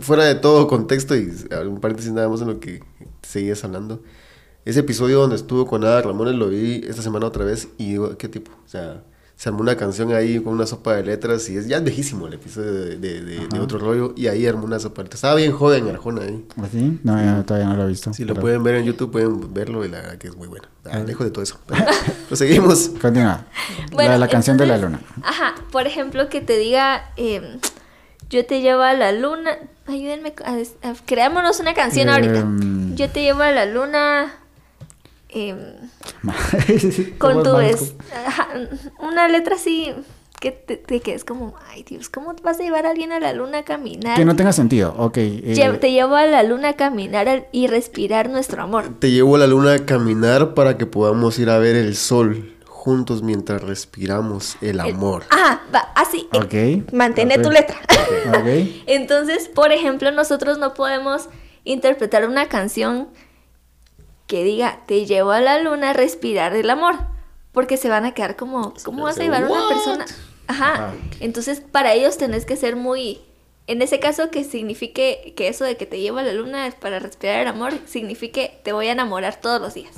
[0.00, 1.30] fuera de todo contexto y
[1.66, 2.82] un paréntesis nada más en lo que
[3.22, 4.02] seguías hablando,
[4.64, 8.16] ese episodio donde estuvo con Ada Ramones lo vi esta semana otra vez y digo,
[8.18, 8.50] ¿qué tipo?
[8.64, 9.02] O sea,
[9.40, 12.26] se armó una canción ahí con una sopa de letras y es ya es viejísimo
[12.26, 15.18] el episodio de, de, de- de otro rollo y ahí armó una sopa de letras.
[15.18, 16.44] Estaba bien joven Arjona ahí.
[16.60, 16.98] ¿Así?
[17.04, 18.12] No, yo todavía no lo he visto.
[18.12, 20.66] Si lo pueden ver en YouTube, pueden verlo y la verdad que es muy bueno.
[20.90, 21.60] Ah, lejos de todo eso.
[21.68, 21.84] Pero,
[22.28, 22.90] pues seguimos.
[23.00, 23.46] Continúa.
[23.92, 25.00] Bueno, la, la canción de la luna.
[25.22, 27.58] Ajá, por ejemplo, que te diga, eh,
[28.30, 29.52] yo te llevo a la luna.
[29.86, 32.40] Ayúdenme, a, a- creámonos una canción ahorita.
[32.40, 32.96] Em.
[32.96, 34.34] Yo te llevo a la luna.
[35.28, 35.58] Em,
[37.18, 38.48] ¿Cómo con es tu ajá,
[39.00, 39.92] una letra así.
[40.40, 43.32] Que te, te quedes como, ay Dios, ¿cómo vas a llevar a alguien a la
[43.32, 44.16] luna a caminar?
[44.16, 44.94] Que no tenga sentido.
[44.96, 45.16] Ok.
[45.16, 49.00] eh, Lle- te llevo a la luna a caminar y respirar nuestro amor.
[49.00, 52.54] Te llevo a la luna a caminar para que podamos ir a ver el sol
[52.66, 55.24] juntos mientras respiramos el amor.
[55.30, 56.28] Ah, va, así.
[56.32, 57.76] eh, Ok, Mantén tu letra.
[58.28, 58.46] Ok.
[58.86, 61.28] Entonces, por ejemplo, nosotros no podemos
[61.64, 63.08] interpretar una canción
[64.28, 66.94] que diga, te llevo a la luna a respirar el amor.
[67.50, 70.06] Porque se van a quedar como, ¿cómo vas a llevar a una persona?
[70.46, 70.74] Ajá.
[70.76, 73.20] Ah, Entonces, para ellos tenés que ser muy...
[73.66, 76.74] En ese caso, que signifique que eso de que te llevo a la luna es
[76.74, 79.94] para respirar el amor, signifique te voy a enamorar todos los días.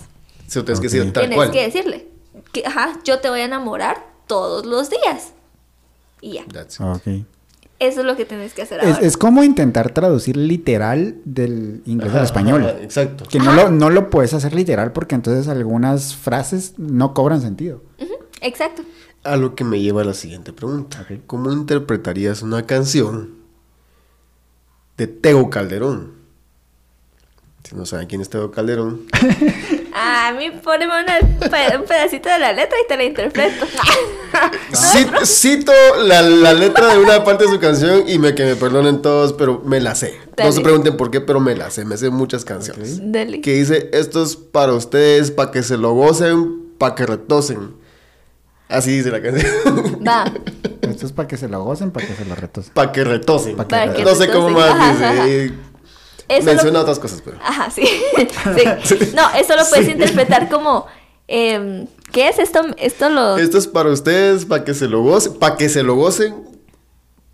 [0.48, 0.92] Eso tienes que Ok.
[0.92, 1.50] decir tal Tienes cual.
[1.50, 2.08] que decirle,
[2.52, 5.34] que, ajá, yo te voy a enamorar todos los días.
[6.20, 6.44] Y ya.
[6.52, 7.26] That's it.
[7.80, 9.06] Eso es lo que tienes que hacer Es, ahora.
[9.06, 12.62] es como intentar traducir literal del inglés al español.
[12.62, 13.24] ajá, exacto.
[13.28, 17.82] Que no lo, no lo puedes hacer literal porque entonces algunas frases no cobran sentido.
[18.42, 18.82] Exacto.
[19.24, 21.06] A lo que me lleva a la siguiente pregunta.
[21.26, 23.30] ¿Cómo interpretarías una canción
[24.96, 26.12] de Tego Calderón?
[27.64, 29.02] Si no saben quién es Tego Calderón,
[30.02, 30.92] A mí poneme
[31.78, 33.66] un pedacito de la letra y te la interpreto.
[34.72, 35.72] Cit- cito
[36.04, 39.32] la, la letra de una parte de su canción y me que me perdonen todos,
[39.32, 40.14] pero me la sé.
[40.38, 41.84] No se pregunten por qué, pero me la sé.
[41.84, 42.98] Me sé muchas canciones.
[43.12, 43.40] Dale.
[43.40, 47.74] Que dice, esto es para ustedes, para que se lo gocen, para que retosen.
[48.68, 49.50] Así dice la canción.
[50.06, 50.32] Va.
[50.82, 52.72] Esto es para que se lo gocen, para que se lo retosen.
[52.72, 53.56] Para que retosen.
[53.56, 55.52] Pa' que que no sé cómo más dice.
[56.30, 57.38] Eso Menciona lo- otras cosas, pero.
[57.42, 57.82] Ajá, sí.
[58.84, 58.96] Sí.
[59.14, 60.86] No, eso lo puedes interpretar como.
[61.28, 62.60] em, ¿Qué es esto?
[62.78, 63.36] Esto lo.
[63.36, 66.34] Esto es para ustedes, para que se lo gocen, para que se lo gocen,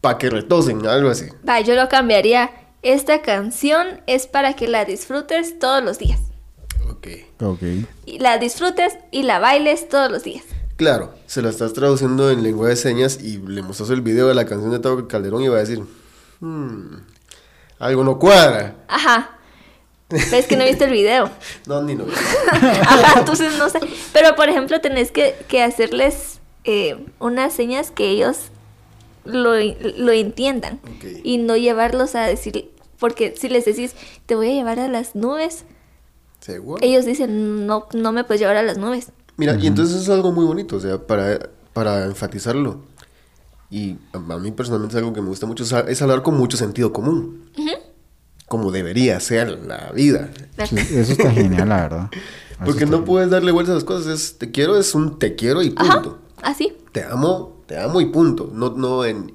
[0.01, 1.27] para que retosen, algo así.
[1.49, 2.51] Va, yo lo cambiaría.
[2.83, 6.21] Esta canción es para que la disfrutes todos los días.
[6.91, 7.09] Ok.
[7.43, 7.63] Ok.
[8.05, 10.45] Y la disfrutes y la bailes todos los días.
[10.77, 14.35] Claro, se la estás traduciendo en lengua de señas y le mostras el video de
[14.35, 15.83] la canción de Tavo Calderón y va a decir,
[16.41, 16.99] "Hmm,
[17.79, 18.75] algo no cuadra.
[18.89, 19.31] Ajá.
[20.09, 21.31] Pero es que no viste el video.
[21.67, 22.05] No, ni no.
[22.51, 23.81] Ajá, entonces no sé.
[24.13, 28.37] Pero por ejemplo, tenés que, que hacerles eh, unas señas que ellos
[29.25, 30.81] lo, lo entiendan.
[31.25, 32.71] Y no llevarlos a decir.
[32.99, 33.95] Porque si les decís,
[34.27, 35.65] te voy a llevar a las nubes,
[36.41, 36.79] ¿Seguro?
[36.83, 39.11] ellos dicen, no, no me puedes llevar a las nubes.
[39.37, 42.81] Mira, y entonces es algo muy bonito, o sea, para, para enfatizarlo.
[43.77, 46.23] Y a, a mí personalmente es algo que me gusta mucho, es, a- es hablar
[46.23, 47.51] con mucho sentido común.
[48.49, 50.31] Como debería ser la vida.
[50.69, 52.11] Sí, eso está genial, la verdad.
[52.57, 55.35] Eso Porque no puedes darle vueltas a las cosas, es te quiero, es un te
[55.37, 56.19] quiero y Ajá, punto.
[56.43, 56.73] así.
[56.93, 58.51] Te amo, te amo y punto.
[58.51, 59.35] No, no en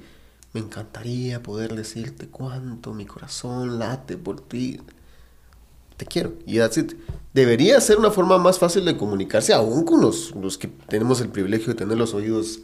[0.53, 4.79] me encantaría poder decirte cuánto mi corazón late por ti.
[5.97, 6.33] Te quiero.
[6.47, 6.93] Y that's it.
[7.31, 11.29] Debería ser una forma más fácil de comunicarse, aún con los, los que tenemos el
[11.29, 12.61] privilegio de tener los oídos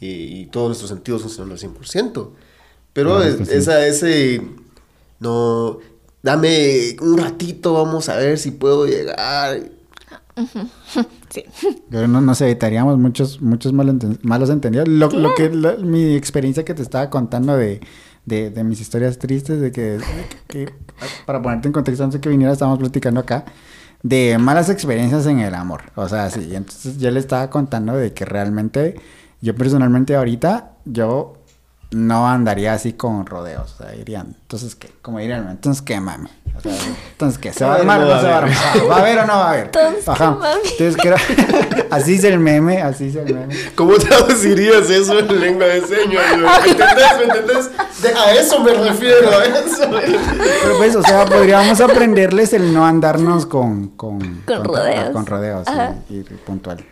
[0.00, 0.06] y,
[0.42, 2.30] y todos nuestros sentidos funcionando al 100%.
[2.92, 3.54] Pero Claro es- que sí.
[3.54, 4.42] esa, ese,
[5.20, 5.78] no,
[6.22, 9.60] dame un ratito, vamos a ver si puedo llegar.
[11.30, 11.44] Sí.
[11.90, 14.86] Pero no nos evitaríamos muchos, muchos malenten- malos entendidos.
[14.86, 17.80] Lo, lo que, lo- mi experiencia que te estaba contando de,
[18.24, 19.98] de, de mis historias tristes, de que,
[20.46, 20.72] que-
[21.26, 23.44] para ponerte en contexto antes de que viniera, estábamos platicando acá,
[24.04, 25.82] de malas experiencias en el amor.
[25.96, 28.94] O sea, sí, entonces yo le estaba contando de que realmente,
[29.44, 31.34] yo personalmente ahorita, yo
[31.94, 33.74] no andaría así con rodeos.
[33.74, 36.28] O sea, dirían, entonces qué, como dirían, entonces qué mami.
[36.56, 36.72] O sea,
[37.12, 38.56] entonces qué, ¿se va a armar o no se va a armar?
[38.90, 39.64] ¿Va a haber o no va a haber?
[39.66, 40.60] Entonces, ¿qué, mami?
[40.70, 43.54] Entonces creo, así es el meme, así es el meme.
[43.74, 46.22] ¿Cómo traducirías eso en lengua de señas?
[46.38, 47.18] ¿Me entendés?
[47.18, 47.70] ¿Me entendés?
[48.02, 49.90] De- a eso me refiero, a eso.
[50.62, 53.88] Pero pues, o sea, podríamos aprenderles el no andarnos con...
[53.88, 55.10] Con, Con rodeos.
[55.10, 55.94] Con rodeos, Ajá.
[56.08, 56.84] y, y puntual.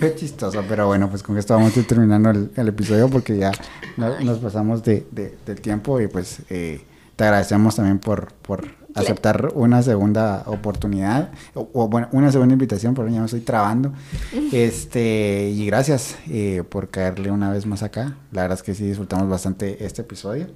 [0.00, 3.36] Qué chistoso, pero bueno, pues con esto vamos a ir terminando el, el episodio porque
[3.36, 3.50] ya
[3.96, 6.82] no- nos pasamos de, de- del tiempo y pues eh,
[7.16, 12.94] te agradecemos también por, por aceptar una segunda oportunidad o, o, bueno, una segunda invitación,
[12.94, 13.92] pero ya me estoy trabando.
[14.52, 18.16] Este, y gracias eh, por caerle una vez más acá.
[18.32, 20.48] La verdad es que sí disfrutamos bastante este episodio.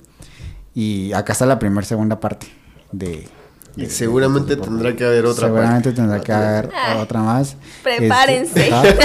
[0.74, 2.48] Y acá está la primera, segunda parte
[2.90, 3.28] de...
[3.76, 6.00] Y de- seguramente de- tendrá que haber otra Seguramente parte.
[6.00, 7.56] tendrá que haber Ay, otra más.
[7.82, 8.68] prepárense.
[8.68, 9.04] Este,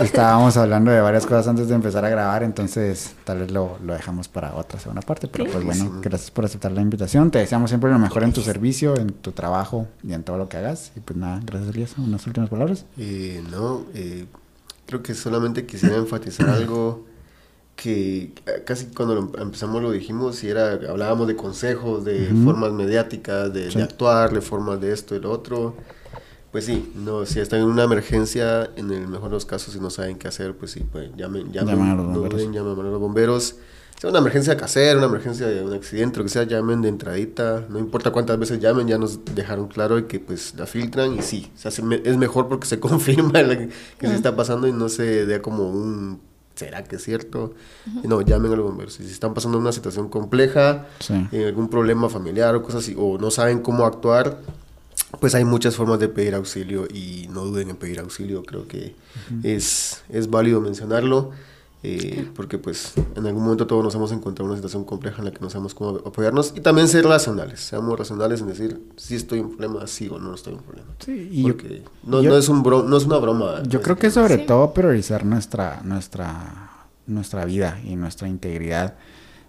[0.02, 3.94] estábamos hablando de varias cosas antes de empezar a grabar, entonces tal vez lo, lo
[3.94, 5.28] dejamos para otra segunda parte.
[5.28, 7.30] Pero pues bueno, gracias por aceptar la invitación.
[7.30, 10.48] Te deseamos siempre lo mejor en tu servicio, en tu trabajo y en todo lo
[10.48, 10.92] que hagas.
[10.96, 11.94] Y pues nada, gracias Elías.
[11.98, 12.84] Unas últimas palabras.
[12.98, 14.26] Eh, no, eh,
[14.86, 17.04] creo que solamente quisiera enfatizar algo
[17.76, 22.28] que eh, casi cuando lo em- empezamos lo dijimos y era, hablábamos de consejos, de
[22.44, 25.74] formas mediáticas, de, actuar, de formas de esto y lo otro.
[26.52, 29.80] Pues sí, no, si están en una emergencia, en el mejor de los casos, y
[29.80, 32.42] no saben qué hacer, pues sí, pues llamen, llamen, Llaman a los bomberos.
[32.42, 33.56] llamen a los bomberos.
[34.00, 37.64] Sea una emergencia casera, una emergencia de un accidente, lo que sea, llamen de entradita.
[37.68, 41.50] No importa cuántas veces llamen, ya nos dejaron claro que pues la filtran y sí,
[41.56, 43.68] se hace me- es mejor porque se confirma la que,
[44.00, 46.20] se está pasando y no se dé como un
[46.54, 47.54] ¿será que es cierto?
[48.02, 48.94] Y no, llamen a los bomberos.
[48.94, 51.14] Si están pasando una situación compleja, Sí.
[51.32, 54.38] en algún problema familiar o cosas así, o no saben cómo actuar,
[55.20, 58.42] pues hay muchas formas de pedir auxilio y no duden en pedir auxilio.
[58.42, 58.94] Creo que
[59.42, 61.30] es, es válido mencionarlo.
[61.86, 65.26] Eh, porque pues en algún momento todos nos hemos encontrado en una situación compleja en
[65.26, 69.16] la que no sabemos cómo apoyarnos y también ser racionales, seamos racionales en decir si
[69.16, 70.88] estoy en problema, sí o no estoy en problema.
[71.04, 73.62] Sí, y yo- Porque no, yo- no es un bro- no es una broma.
[73.68, 78.94] Yo creo que sobre todo priorizar nuestra, nuestra, nuestra vida y nuestra integridad.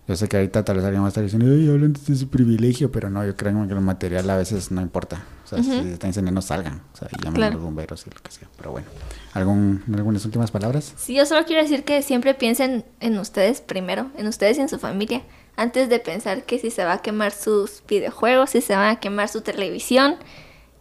[0.08, 2.28] Yo sé que ahorita tal vez alguien va a estar diciendo, ay, hablan de su
[2.28, 5.24] privilegio, pero no, yo creo que el material a veces no importa.
[5.46, 6.82] O sea, si se está incendiando, salgan.
[6.94, 8.48] O sea, llamen a los bomberos y lo que sea.
[8.58, 8.88] Pero bueno,
[9.34, 10.94] ¿algún, ¿algunas últimas palabras?
[10.98, 14.70] Sí, yo solo quiero decir que siempre piensen en ustedes primero, en ustedes y en
[14.70, 15.22] su familia,
[15.56, 19.00] antes de pensar que si se va a quemar sus videojuegos, si se va a
[19.00, 20.16] quemar su televisión,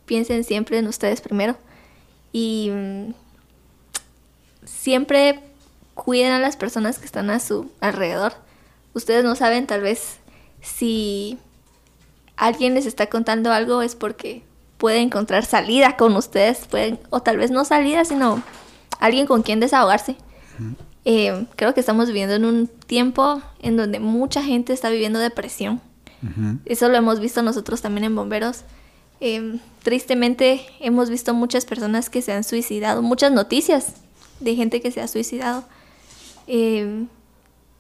[0.06, 1.58] piensen siempre en ustedes primero.
[2.32, 3.14] Y mm,
[4.64, 5.40] siempre
[5.94, 8.32] cuiden a las personas que están a su alrededor.
[8.94, 10.18] Ustedes no saben tal vez
[10.62, 11.38] si
[12.36, 14.42] alguien les está contando algo es porque
[14.84, 18.42] puede encontrar salida con ustedes, pueden, o tal vez no salida, sino
[19.00, 20.16] alguien con quien desahogarse.
[21.06, 25.80] Eh, creo que estamos viviendo en un tiempo en donde mucha gente está viviendo depresión.
[26.66, 28.64] Eso lo hemos visto nosotros también en bomberos.
[29.22, 33.94] Eh, tristemente hemos visto muchas personas que se han suicidado, muchas noticias
[34.40, 35.64] de gente que se ha suicidado.
[36.46, 37.06] Eh,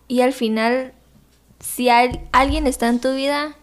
[0.08, 0.92] y al final,
[1.60, 3.56] si al- alguien está en tu vida,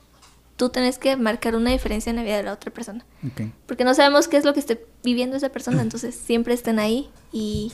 [0.61, 3.03] tú tienes que marcar una diferencia en la vida de la otra persona.
[3.25, 3.49] Ok.
[3.65, 7.09] Porque no sabemos qué es lo que esté viviendo esa persona, entonces siempre estén ahí.
[7.31, 7.71] Y,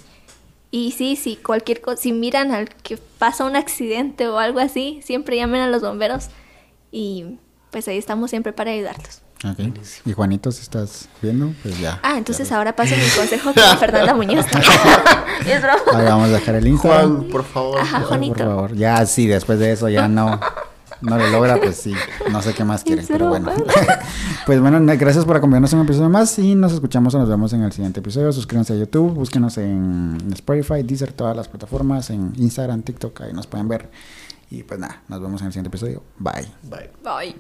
[0.72, 5.02] y sí, sí, cualquier cosa, si miran al que pasa un accidente o algo así,
[5.04, 6.30] siempre llamen a los bomberos.
[6.90, 7.40] Y
[7.72, 9.22] pues ahí estamos siempre para ayudarlos.
[9.44, 9.60] Ok.
[10.06, 12.00] Y Juanito, si estás viendo, pues ya.
[12.04, 14.46] Ah, entonces ahora paso mi consejo con Fernanda Muñoz.
[15.46, 15.82] es broma.
[15.94, 17.18] Ahí vamos a dejar el Instagram.
[17.18, 17.82] Juan, por favor.
[17.82, 18.36] Ajá, Por Juanito.
[18.38, 18.74] favor.
[18.78, 20.40] Ya, sí, después de eso ya no.
[21.02, 21.94] No lo logra, pues sí.
[22.32, 23.52] No sé qué más quiere, pero bueno.
[24.46, 27.54] pues bueno, gracias por acompañarnos en un episodio más y nos escuchamos o nos vemos
[27.54, 28.32] en el siguiente episodio.
[28.32, 33.48] Suscríbanse a YouTube, búsquenos en Spotify, Deezer, todas las plataformas, en Instagram, TikTok, ahí nos
[33.48, 33.90] pueden ver.
[34.50, 36.04] Y pues nada, nos vemos en el siguiente episodio.
[36.20, 36.48] Bye.
[36.64, 36.90] Bye.
[37.04, 37.36] Bye.